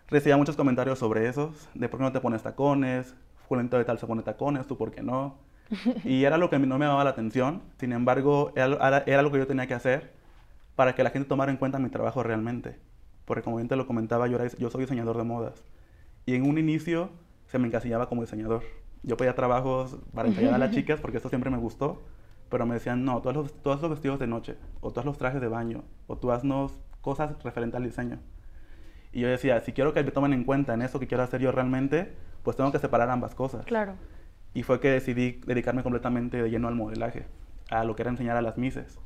Recibía 0.08 0.36
muchos 0.36 0.56
comentarios 0.56 0.98
sobre 0.98 1.28
esos, 1.28 1.68
de 1.74 1.88
por 1.88 1.98
qué 1.98 2.04
no 2.04 2.12
te 2.12 2.20
pones 2.20 2.42
tacones, 2.42 3.14
fulanito 3.48 3.76
de 3.76 3.84
tal 3.84 3.98
se 3.98 4.06
pone 4.06 4.22
tacones, 4.22 4.66
tú 4.66 4.76
por 4.76 4.92
qué 4.92 5.02
no. 5.02 5.38
Y 6.04 6.24
era 6.24 6.38
lo 6.38 6.48
que 6.48 6.58
no 6.58 6.78
me 6.78 6.84
llamaba 6.84 7.04
la 7.04 7.10
atención, 7.10 7.62
sin 7.78 7.92
embargo, 7.92 8.52
era, 8.56 9.02
era, 9.06 9.22
lo 9.22 9.32
que 9.32 9.38
yo 9.38 9.46
tenía 9.46 9.66
que 9.66 9.74
hacer 9.74 10.12
para 10.76 10.94
que 10.94 11.02
la 11.02 11.10
gente 11.10 11.28
tomara 11.28 11.50
en 11.50 11.58
cuenta 11.58 11.78
mi 11.78 11.90
trabajo 11.90 12.22
realmente. 12.22 12.78
Porque 13.24 13.42
como 13.42 13.56
bien 13.56 13.68
te 13.68 13.76
lo 13.76 13.86
comentaba, 13.86 14.28
yo, 14.28 14.38
yo 14.58 14.70
soy 14.70 14.82
diseñador 14.82 15.16
de 15.16 15.24
modas. 15.24 15.64
Y 16.26 16.34
en 16.34 16.42
un 16.42 16.58
inicio 16.58 17.10
se 17.46 17.58
me 17.58 17.68
encasillaba 17.68 18.08
como 18.08 18.22
diseñador. 18.22 18.64
Yo 19.04 19.16
pedía 19.16 19.36
trabajos 19.36 19.96
para 20.12 20.28
enseñar 20.28 20.54
a 20.54 20.58
las 20.58 20.72
chicas 20.72 21.00
porque 21.00 21.18
eso 21.18 21.28
siempre 21.28 21.50
me 21.50 21.56
gustó, 21.56 22.02
pero 22.48 22.66
me 22.66 22.74
decían, 22.74 23.04
no, 23.04 23.22
todos 23.22 23.36
los, 23.36 23.62
todos 23.62 23.80
los 23.80 23.90
vestidos 23.90 24.18
de 24.18 24.26
noche, 24.26 24.56
o 24.80 24.90
todos 24.90 25.04
los 25.04 25.18
trajes 25.18 25.40
de 25.40 25.46
baño, 25.46 25.84
o 26.08 26.16
tú 26.16 26.32
haznos 26.32 26.80
cosas 27.00 27.40
referentes 27.44 27.76
al 27.76 27.84
diseño. 27.84 28.18
Y 29.12 29.20
yo 29.20 29.28
decía, 29.28 29.60
si 29.60 29.72
quiero 29.72 29.94
que 29.94 30.02
me 30.02 30.10
tomen 30.10 30.32
en 30.32 30.44
cuenta 30.44 30.74
en 30.74 30.82
eso 30.82 30.98
que 30.98 31.06
quiero 31.06 31.22
hacer 31.22 31.40
yo 31.40 31.52
realmente, 31.52 32.12
pues 32.42 32.56
tengo 32.56 32.72
que 32.72 32.80
separar 32.80 33.08
ambas 33.08 33.34
cosas. 33.34 33.64
Claro. 33.64 33.94
Y 34.52 34.64
fue 34.64 34.80
que 34.80 34.90
decidí 34.90 35.40
dedicarme 35.46 35.82
completamente 35.82 36.42
de 36.42 36.50
lleno 36.50 36.66
al 36.66 36.74
modelaje, 36.74 37.26
a 37.70 37.84
lo 37.84 37.94
que 37.94 38.02
era 38.02 38.10
enseñar 38.10 38.36
a 38.36 38.42
las 38.42 38.58
mises. 38.58 38.98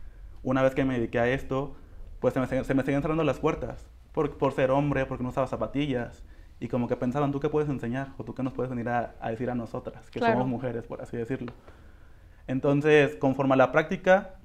una 0.43 0.63
vez 0.63 0.75
que 0.75 0.85
me 0.85 0.95
dediqué 0.95 1.19
a 1.19 1.29
esto, 1.29 1.77
pues 2.19 2.33
se 2.33 2.41
me, 2.41 2.47
se 2.47 2.75
me 2.75 2.83
siguen 2.83 3.03
cerrando 3.03 3.25
las 3.25 3.39
puertas. 3.39 3.91
Por, 4.13 4.39
por 4.39 4.53
ser 4.53 4.71
hombre, 4.71 5.07
porque 5.07 5.23
no 5.23 5.29
usaba 5.29 5.47
zapatillas. 5.47 6.25
Y 6.61 6.69
como 6.69 6.89
que 6.89 6.97
pensaban, 6.97 7.33
¿tú 7.33 7.41
qué 7.41 7.49
puedes 7.49 7.71
enseñar? 7.71 8.09
¿O 8.19 8.25
tú 8.25 8.35
qué 8.35 8.43
nos 8.43 8.53
puedes 8.53 8.71
venir 8.71 8.89
a, 8.89 9.15
a 9.21 9.31
decir 9.31 9.51
a 9.51 9.55
nosotras? 9.55 10.11
Que 10.11 10.21
Claro. 10.21 10.35
somos 10.35 10.47
mujeres, 10.47 10.87
por 10.87 11.01
así 11.01 11.17
decirlo. 11.17 11.53
Entonces, 12.47 13.17
conforme 13.17 13.55
a 13.55 13.57
la 13.57 13.73
práctica, 13.73 14.37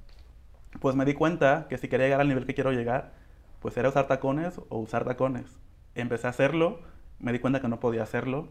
pues 0.80 0.96
me 0.96 1.04
di 1.04 1.14
cuenta 1.14 1.66
que 1.68 1.78
si 1.78 1.88
quería 1.88 2.06
llegar 2.06 2.20
al 2.20 2.28
nivel 2.28 2.46
que 2.46 2.54
quiero 2.54 2.72
llegar, 2.72 3.12
pues 3.60 3.76
era 3.76 3.88
usar 3.88 4.06
tacones 4.06 4.60
o 4.68 4.78
usar 4.78 5.04
tacones. 5.04 5.58
Empecé 5.94 6.26
a 6.26 6.30
hacerlo, 6.30 6.80
me 7.18 7.32
di 7.32 7.38
cuenta 7.38 7.60
que 7.60 7.68
no 7.68 7.80
podía 7.80 8.02
hacerlo 8.02 8.48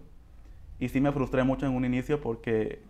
y 0.80 0.90
sí 0.90 1.02
me 1.02 1.12
frustré 1.12 1.44
mucho 1.44 1.66
en 1.66 1.74
un 1.74 1.86
inicio 1.86 2.22
porque 2.22 2.82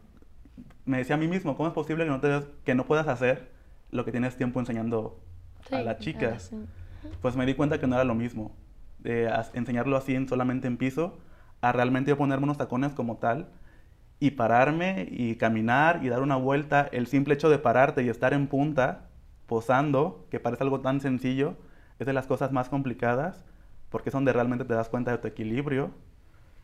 me 0.85 0.97
decía 0.97 1.15
a 1.15 1.19
mí 1.19 1.27
mismo, 1.27 1.55
¿cómo 1.57 1.67
es 1.69 1.73
posible 1.75 2.05
que 2.05 2.09
no, 2.09 2.19
te, 2.21 2.41
que 2.63 2.75
no 2.75 2.85
puedas 2.85 3.07
hacer 3.07 3.51
lo 3.91 4.05
que 4.05 4.11
tienes 4.11 4.37
tiempo 4.37 4.59
enseñando 4.59 5.19
Sí, 5.67 5.75
a 5.75 5.81
las 5.81 5.99
chicas? 5.99 6.51
Pues 7.21 7.35
me 7.35 7.45
di 7.45 7.53
cuenta 7.55 7.79
que 7.79 7.87
no 7.87 7.95
era 7.95 8.03
lo 8.03 8.15
mismo, 8.15 8.55
de 9.05 9.31
enseñarlo 9.53 9.95
así 9.95 10.15
en, 10.15 10.27
solamente 10.27 10.67
en 10.67 10.77
piso, 10.77 11.17
a 11.61 11.71
realmente 11.71 12.09
yo 12.09 12.17
ponerme 12.17 12.45
unos 12.45 12.57
tacones 12.57 12.93
como 12.93 13.17
tal 13.17 13.49
y 14.19 14.31
pararme 14.31 15.07
y 15.09 15.35
caminar 15.35 16.03
y 16.03 16.09
dar 16.09 16.21
una 16.21 16.35
vuelta. 16.35 16.89
El 16.91 17.07
simple 17.07 17.35
hecho 17.35 17.49
de 17.49 17.59
pararte 17.59 18.03
y 18.03 18.09
estar 18.09 18.33
en 18.33 18.47
punta, 18.47 19.07
posando, 19.45 20.25
que 20.31 20.39
parece 20.39 20.63
algo 20.63 20.81
tan 20.81 21.01
sencillo, 21.01 21.55
es 21.99 22.07
de 22.07 22.13
las 22.13 22.25
cosas 22.25 22.51
más 22.51 22.67
complicadas 22.67 23.45
porque 23.89 24.09
es 24.09 24.13
donde 24.13 24.33
realmente 24.33 24.65
te 24.65 24.73
das 24.73 24.89
cuenta 24.89 25.11
de 25.11 25.19
tu 25.19 25.27
equilibrio, 25.27 25.91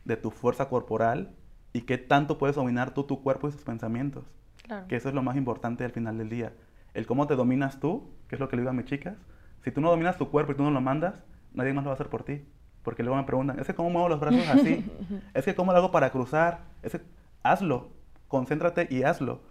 de 0.03 0.17
tu 0.17 0.31
fuerza 0.31 0.67
corporal 0.67 1.29
y 1.74 1.81
qué 1.81 1.98
tanto 1.98 2.38
puedes 2.38 2.55
dominar 2.55 2.93
tú 2.93 3.03
tu 3.03 3.21
cuerpo 3.21 3.48
y 3.48 3.51
sus 3.51 3.63
pensamientos. 3.63 4.25
Claro. 4.63 4.88
Que 4.88 4.95
eso 4.95 5.10
es 5.10 5.15
lo 5.15 5.21
más 5.21 5.38
importante 5.38 5.86
al 5.86 5.91
final 5.91 6.17
del 6.17 6.29
día. 6.29 6.53
El 6.93 7.05
cómo 7.05 7.27
te 7.27 7.36
dominas 7.36 7.79
tú, 7.79 8.10
que 8.27 8.36
es 8.36 8.39
lo 8.39 8.50
que 8.50 8.55
le 8.55 8.63
digo 8.63 8.71
a 8.71 8.74
mis 8.74 8.86
chicas. 8.86 9.15
Si 9.63 9.71
tú 9.71 9.79
no 9.79 9.91
dominas 9.91 10.17
tu 10.17 10.29
cuerpo 10.29 10.51
y 10.51 10.55
tú 10.55 10.63
no 10.63 10.71
lo 10.71 10.81
mandas, 10.81 11.24
nadie 11.53 11.74
más 11.74 11.84
lo 11.84 11.89
va 11.89 11.93
a 11.93 11.96
hacer 11.96 12.10
por 12.10 12.24
ti. 12.24 12.46
Porque 12.84 13.03
luego 13.03 13.17
me 13.17 13.24
preguntan, 13.24 13.60
es 13.60 13.67
que 13.67 13.75
cómo 13.75 13.89
muevo 13.91 14.10
los 14.10 14.20
brazos 14.20 14.48
así, 14.48 14.84
es 15.34 15.46
que 15.46 15.53
cómo 15.53 15.72
lo 15.72 15.77
hago 15.77 15.91
para 15.91 16.10
cruzar, 16.10 16.62
es 16.81 16.93
que 16.93 17.01
hazlo, 17.43 17.89
concéntrate 18.27 18.88
y 18.89 19.03
hazlo. 19.03 19.41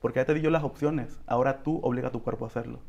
Porque 0.00 0.20
ya 0.20 0.26
te 0.26 0.34
di 0.34 0.42
yo 0.42 0.50
las 0.50 0.62
opciones, 0.62 1.18
ahora 1.26 1.62
tú 1.62 1.80
obliga 1.82 2.08
a 2.08 2.12
tu 2.12 2.22
cuerpo 2.22 2.44
a 2.44 2.48
hacerlo. 2.48 2.80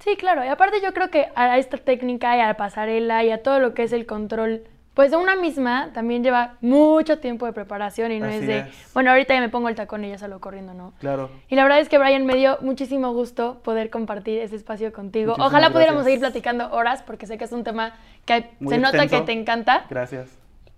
Sí, 0.00 0.16
claro. 0.16 0.44
Y 0.44 0.48
aparte 0.48 0.80
yo 0.82 0.92
creo 0.92 1.10
que 1.10 1.28
a 1.34 1.58
esta 1.58 1.76
técnica 1.76 2.36
y 2.36 2.40
a 2.40 2.46
la 2.46 2.56
pasarela 2.56 3.22
y 3.24 3.30
a 3.30 3.42
todo 3.42 3.60
lo 3.60 3.74
que 3.74 3.82
es 3.82 3.92
el 3.92 4.06
control, 4.06 4.64
pues 4.94 5.10
de 5.12 5.16
una 5.16 5.36
misma 5.36 5.90
también 5.94 6.22
lleva 6.24 6.54
mucho 6.60 7.18
tiempo 7.18 7.46
de 7.46 7.52
preparación 7.52 8.10
y 8.12 8.18
no 8.20 8.26
es 8.26 8.46
de, 8.46 8.58
es. 8.60 8.92
bueno, 8.92 9.10
ahorita 9.10 9.34
ya 9.34 9.40
me 9.40 9.48
pongo 9.48 9.68
el 9.68 9.74
tacón 9.76 10.04
y 10.04 10.10
ya 10.10 10.18
salgo 10.18 10.40
corriendo, 10.40 10.74
¿no? 10.74 10.92
Claro. 11.00 11.30
Y 11.48 11.54
la 11.54 11.62
verdad 11.62 11.78
es 11.80 11.88
que 11.88 11.96
Brian 11.98 12.26
me 12.26 12.34
dio 12.34 12.58
muchísimo 12.60 13.12
gusto 13.12 13.60
poder 13.62 13.88
compartir 13.88 14.40
ese 14.40 14.56
espacio 14.56 14.92
contigo. 14.92 15.28
Muchísimas 15.32 15.48
Ojalá 15.48 15.70
pudiéramos 15.70 16.02
gracias. 16.02 16.04
seguir 16.06 16.20
platicando 16.20 16.70
horas 16.72 17.02
porque 17.02 17.26
sé 17.26 17.38
que 17.38 17.44
es 17.44 17.52
un 17.52 17.64
tema 17.64 17.94
que 18.24 18.50
Muy 18.58 18.74
se 18.74 18.80
nota 18.80 19.06
que 19.06 19.20
te 19.20 19.32
encanta, 19.32 19.86
Gracias. 19.88 20.28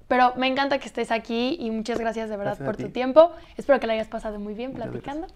pero 0.08 0.34
me 0.36 0.46
encanta 0.46 0.78
que 0.78 0.86
estés 0.86 1.10
aquí 1.10 1.56
y 1.58 1.70
muchas 1.70 1.98
gracias 1.98 2.28
de 2.28 2.36
verdad 2.36 2.52
Gracias 2.58 2.66
por 2.66 2.76
tu 2.76 2.84
ti. 2.84 2.90
tiempo. 2.92 3.32
Espero 3.56 3.80
que 3.80 3.86
la 3.86 3.94
hayas 3.94 4.08
pasado 4.08 4.38
muy 4.38 4.52
bien 4.54 4.72
Muchas 4.72 4.88
platicando. 4.88 5.26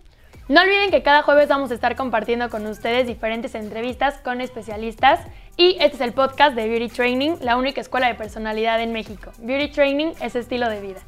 No 0.48 0.60
olviden 0.60 0.92
que 0.92 1.02
cada 1.02 1.22
jueves 1.22 1.48
vamos 1.48 1.72
a 1.72 1.74
estar 1.74 1.96
compartiendo 1.96 2.48
con 2.50 2.64
ustedes 2.66 3.08
diferentes 3.08 3.56
entrevistas 3.56 4.18
con 4.22 4.40
especialistas 4.40 5.18
y 5.56 5.76
este 5.80 5.96
es 5.96 6.00
el 6.00 6.12
podcast 6.12 6.54
de 6.54 6.68
Beauty 6.68 6.88
Training, 6.88 7.36
la 7.40 7.56
única 7.56 7.80
escuela 7.80 8.08
de 8.08 8.14
personalidad 8.14 8.80
en 8.82 8.92
México. 8.92 9.32
Beauty 9.38 9.68
Training 9.68 10.12
es 10.20 10.36
estilo 10.36 10.68
de 10.68 10.80
vida. 10.80 11.00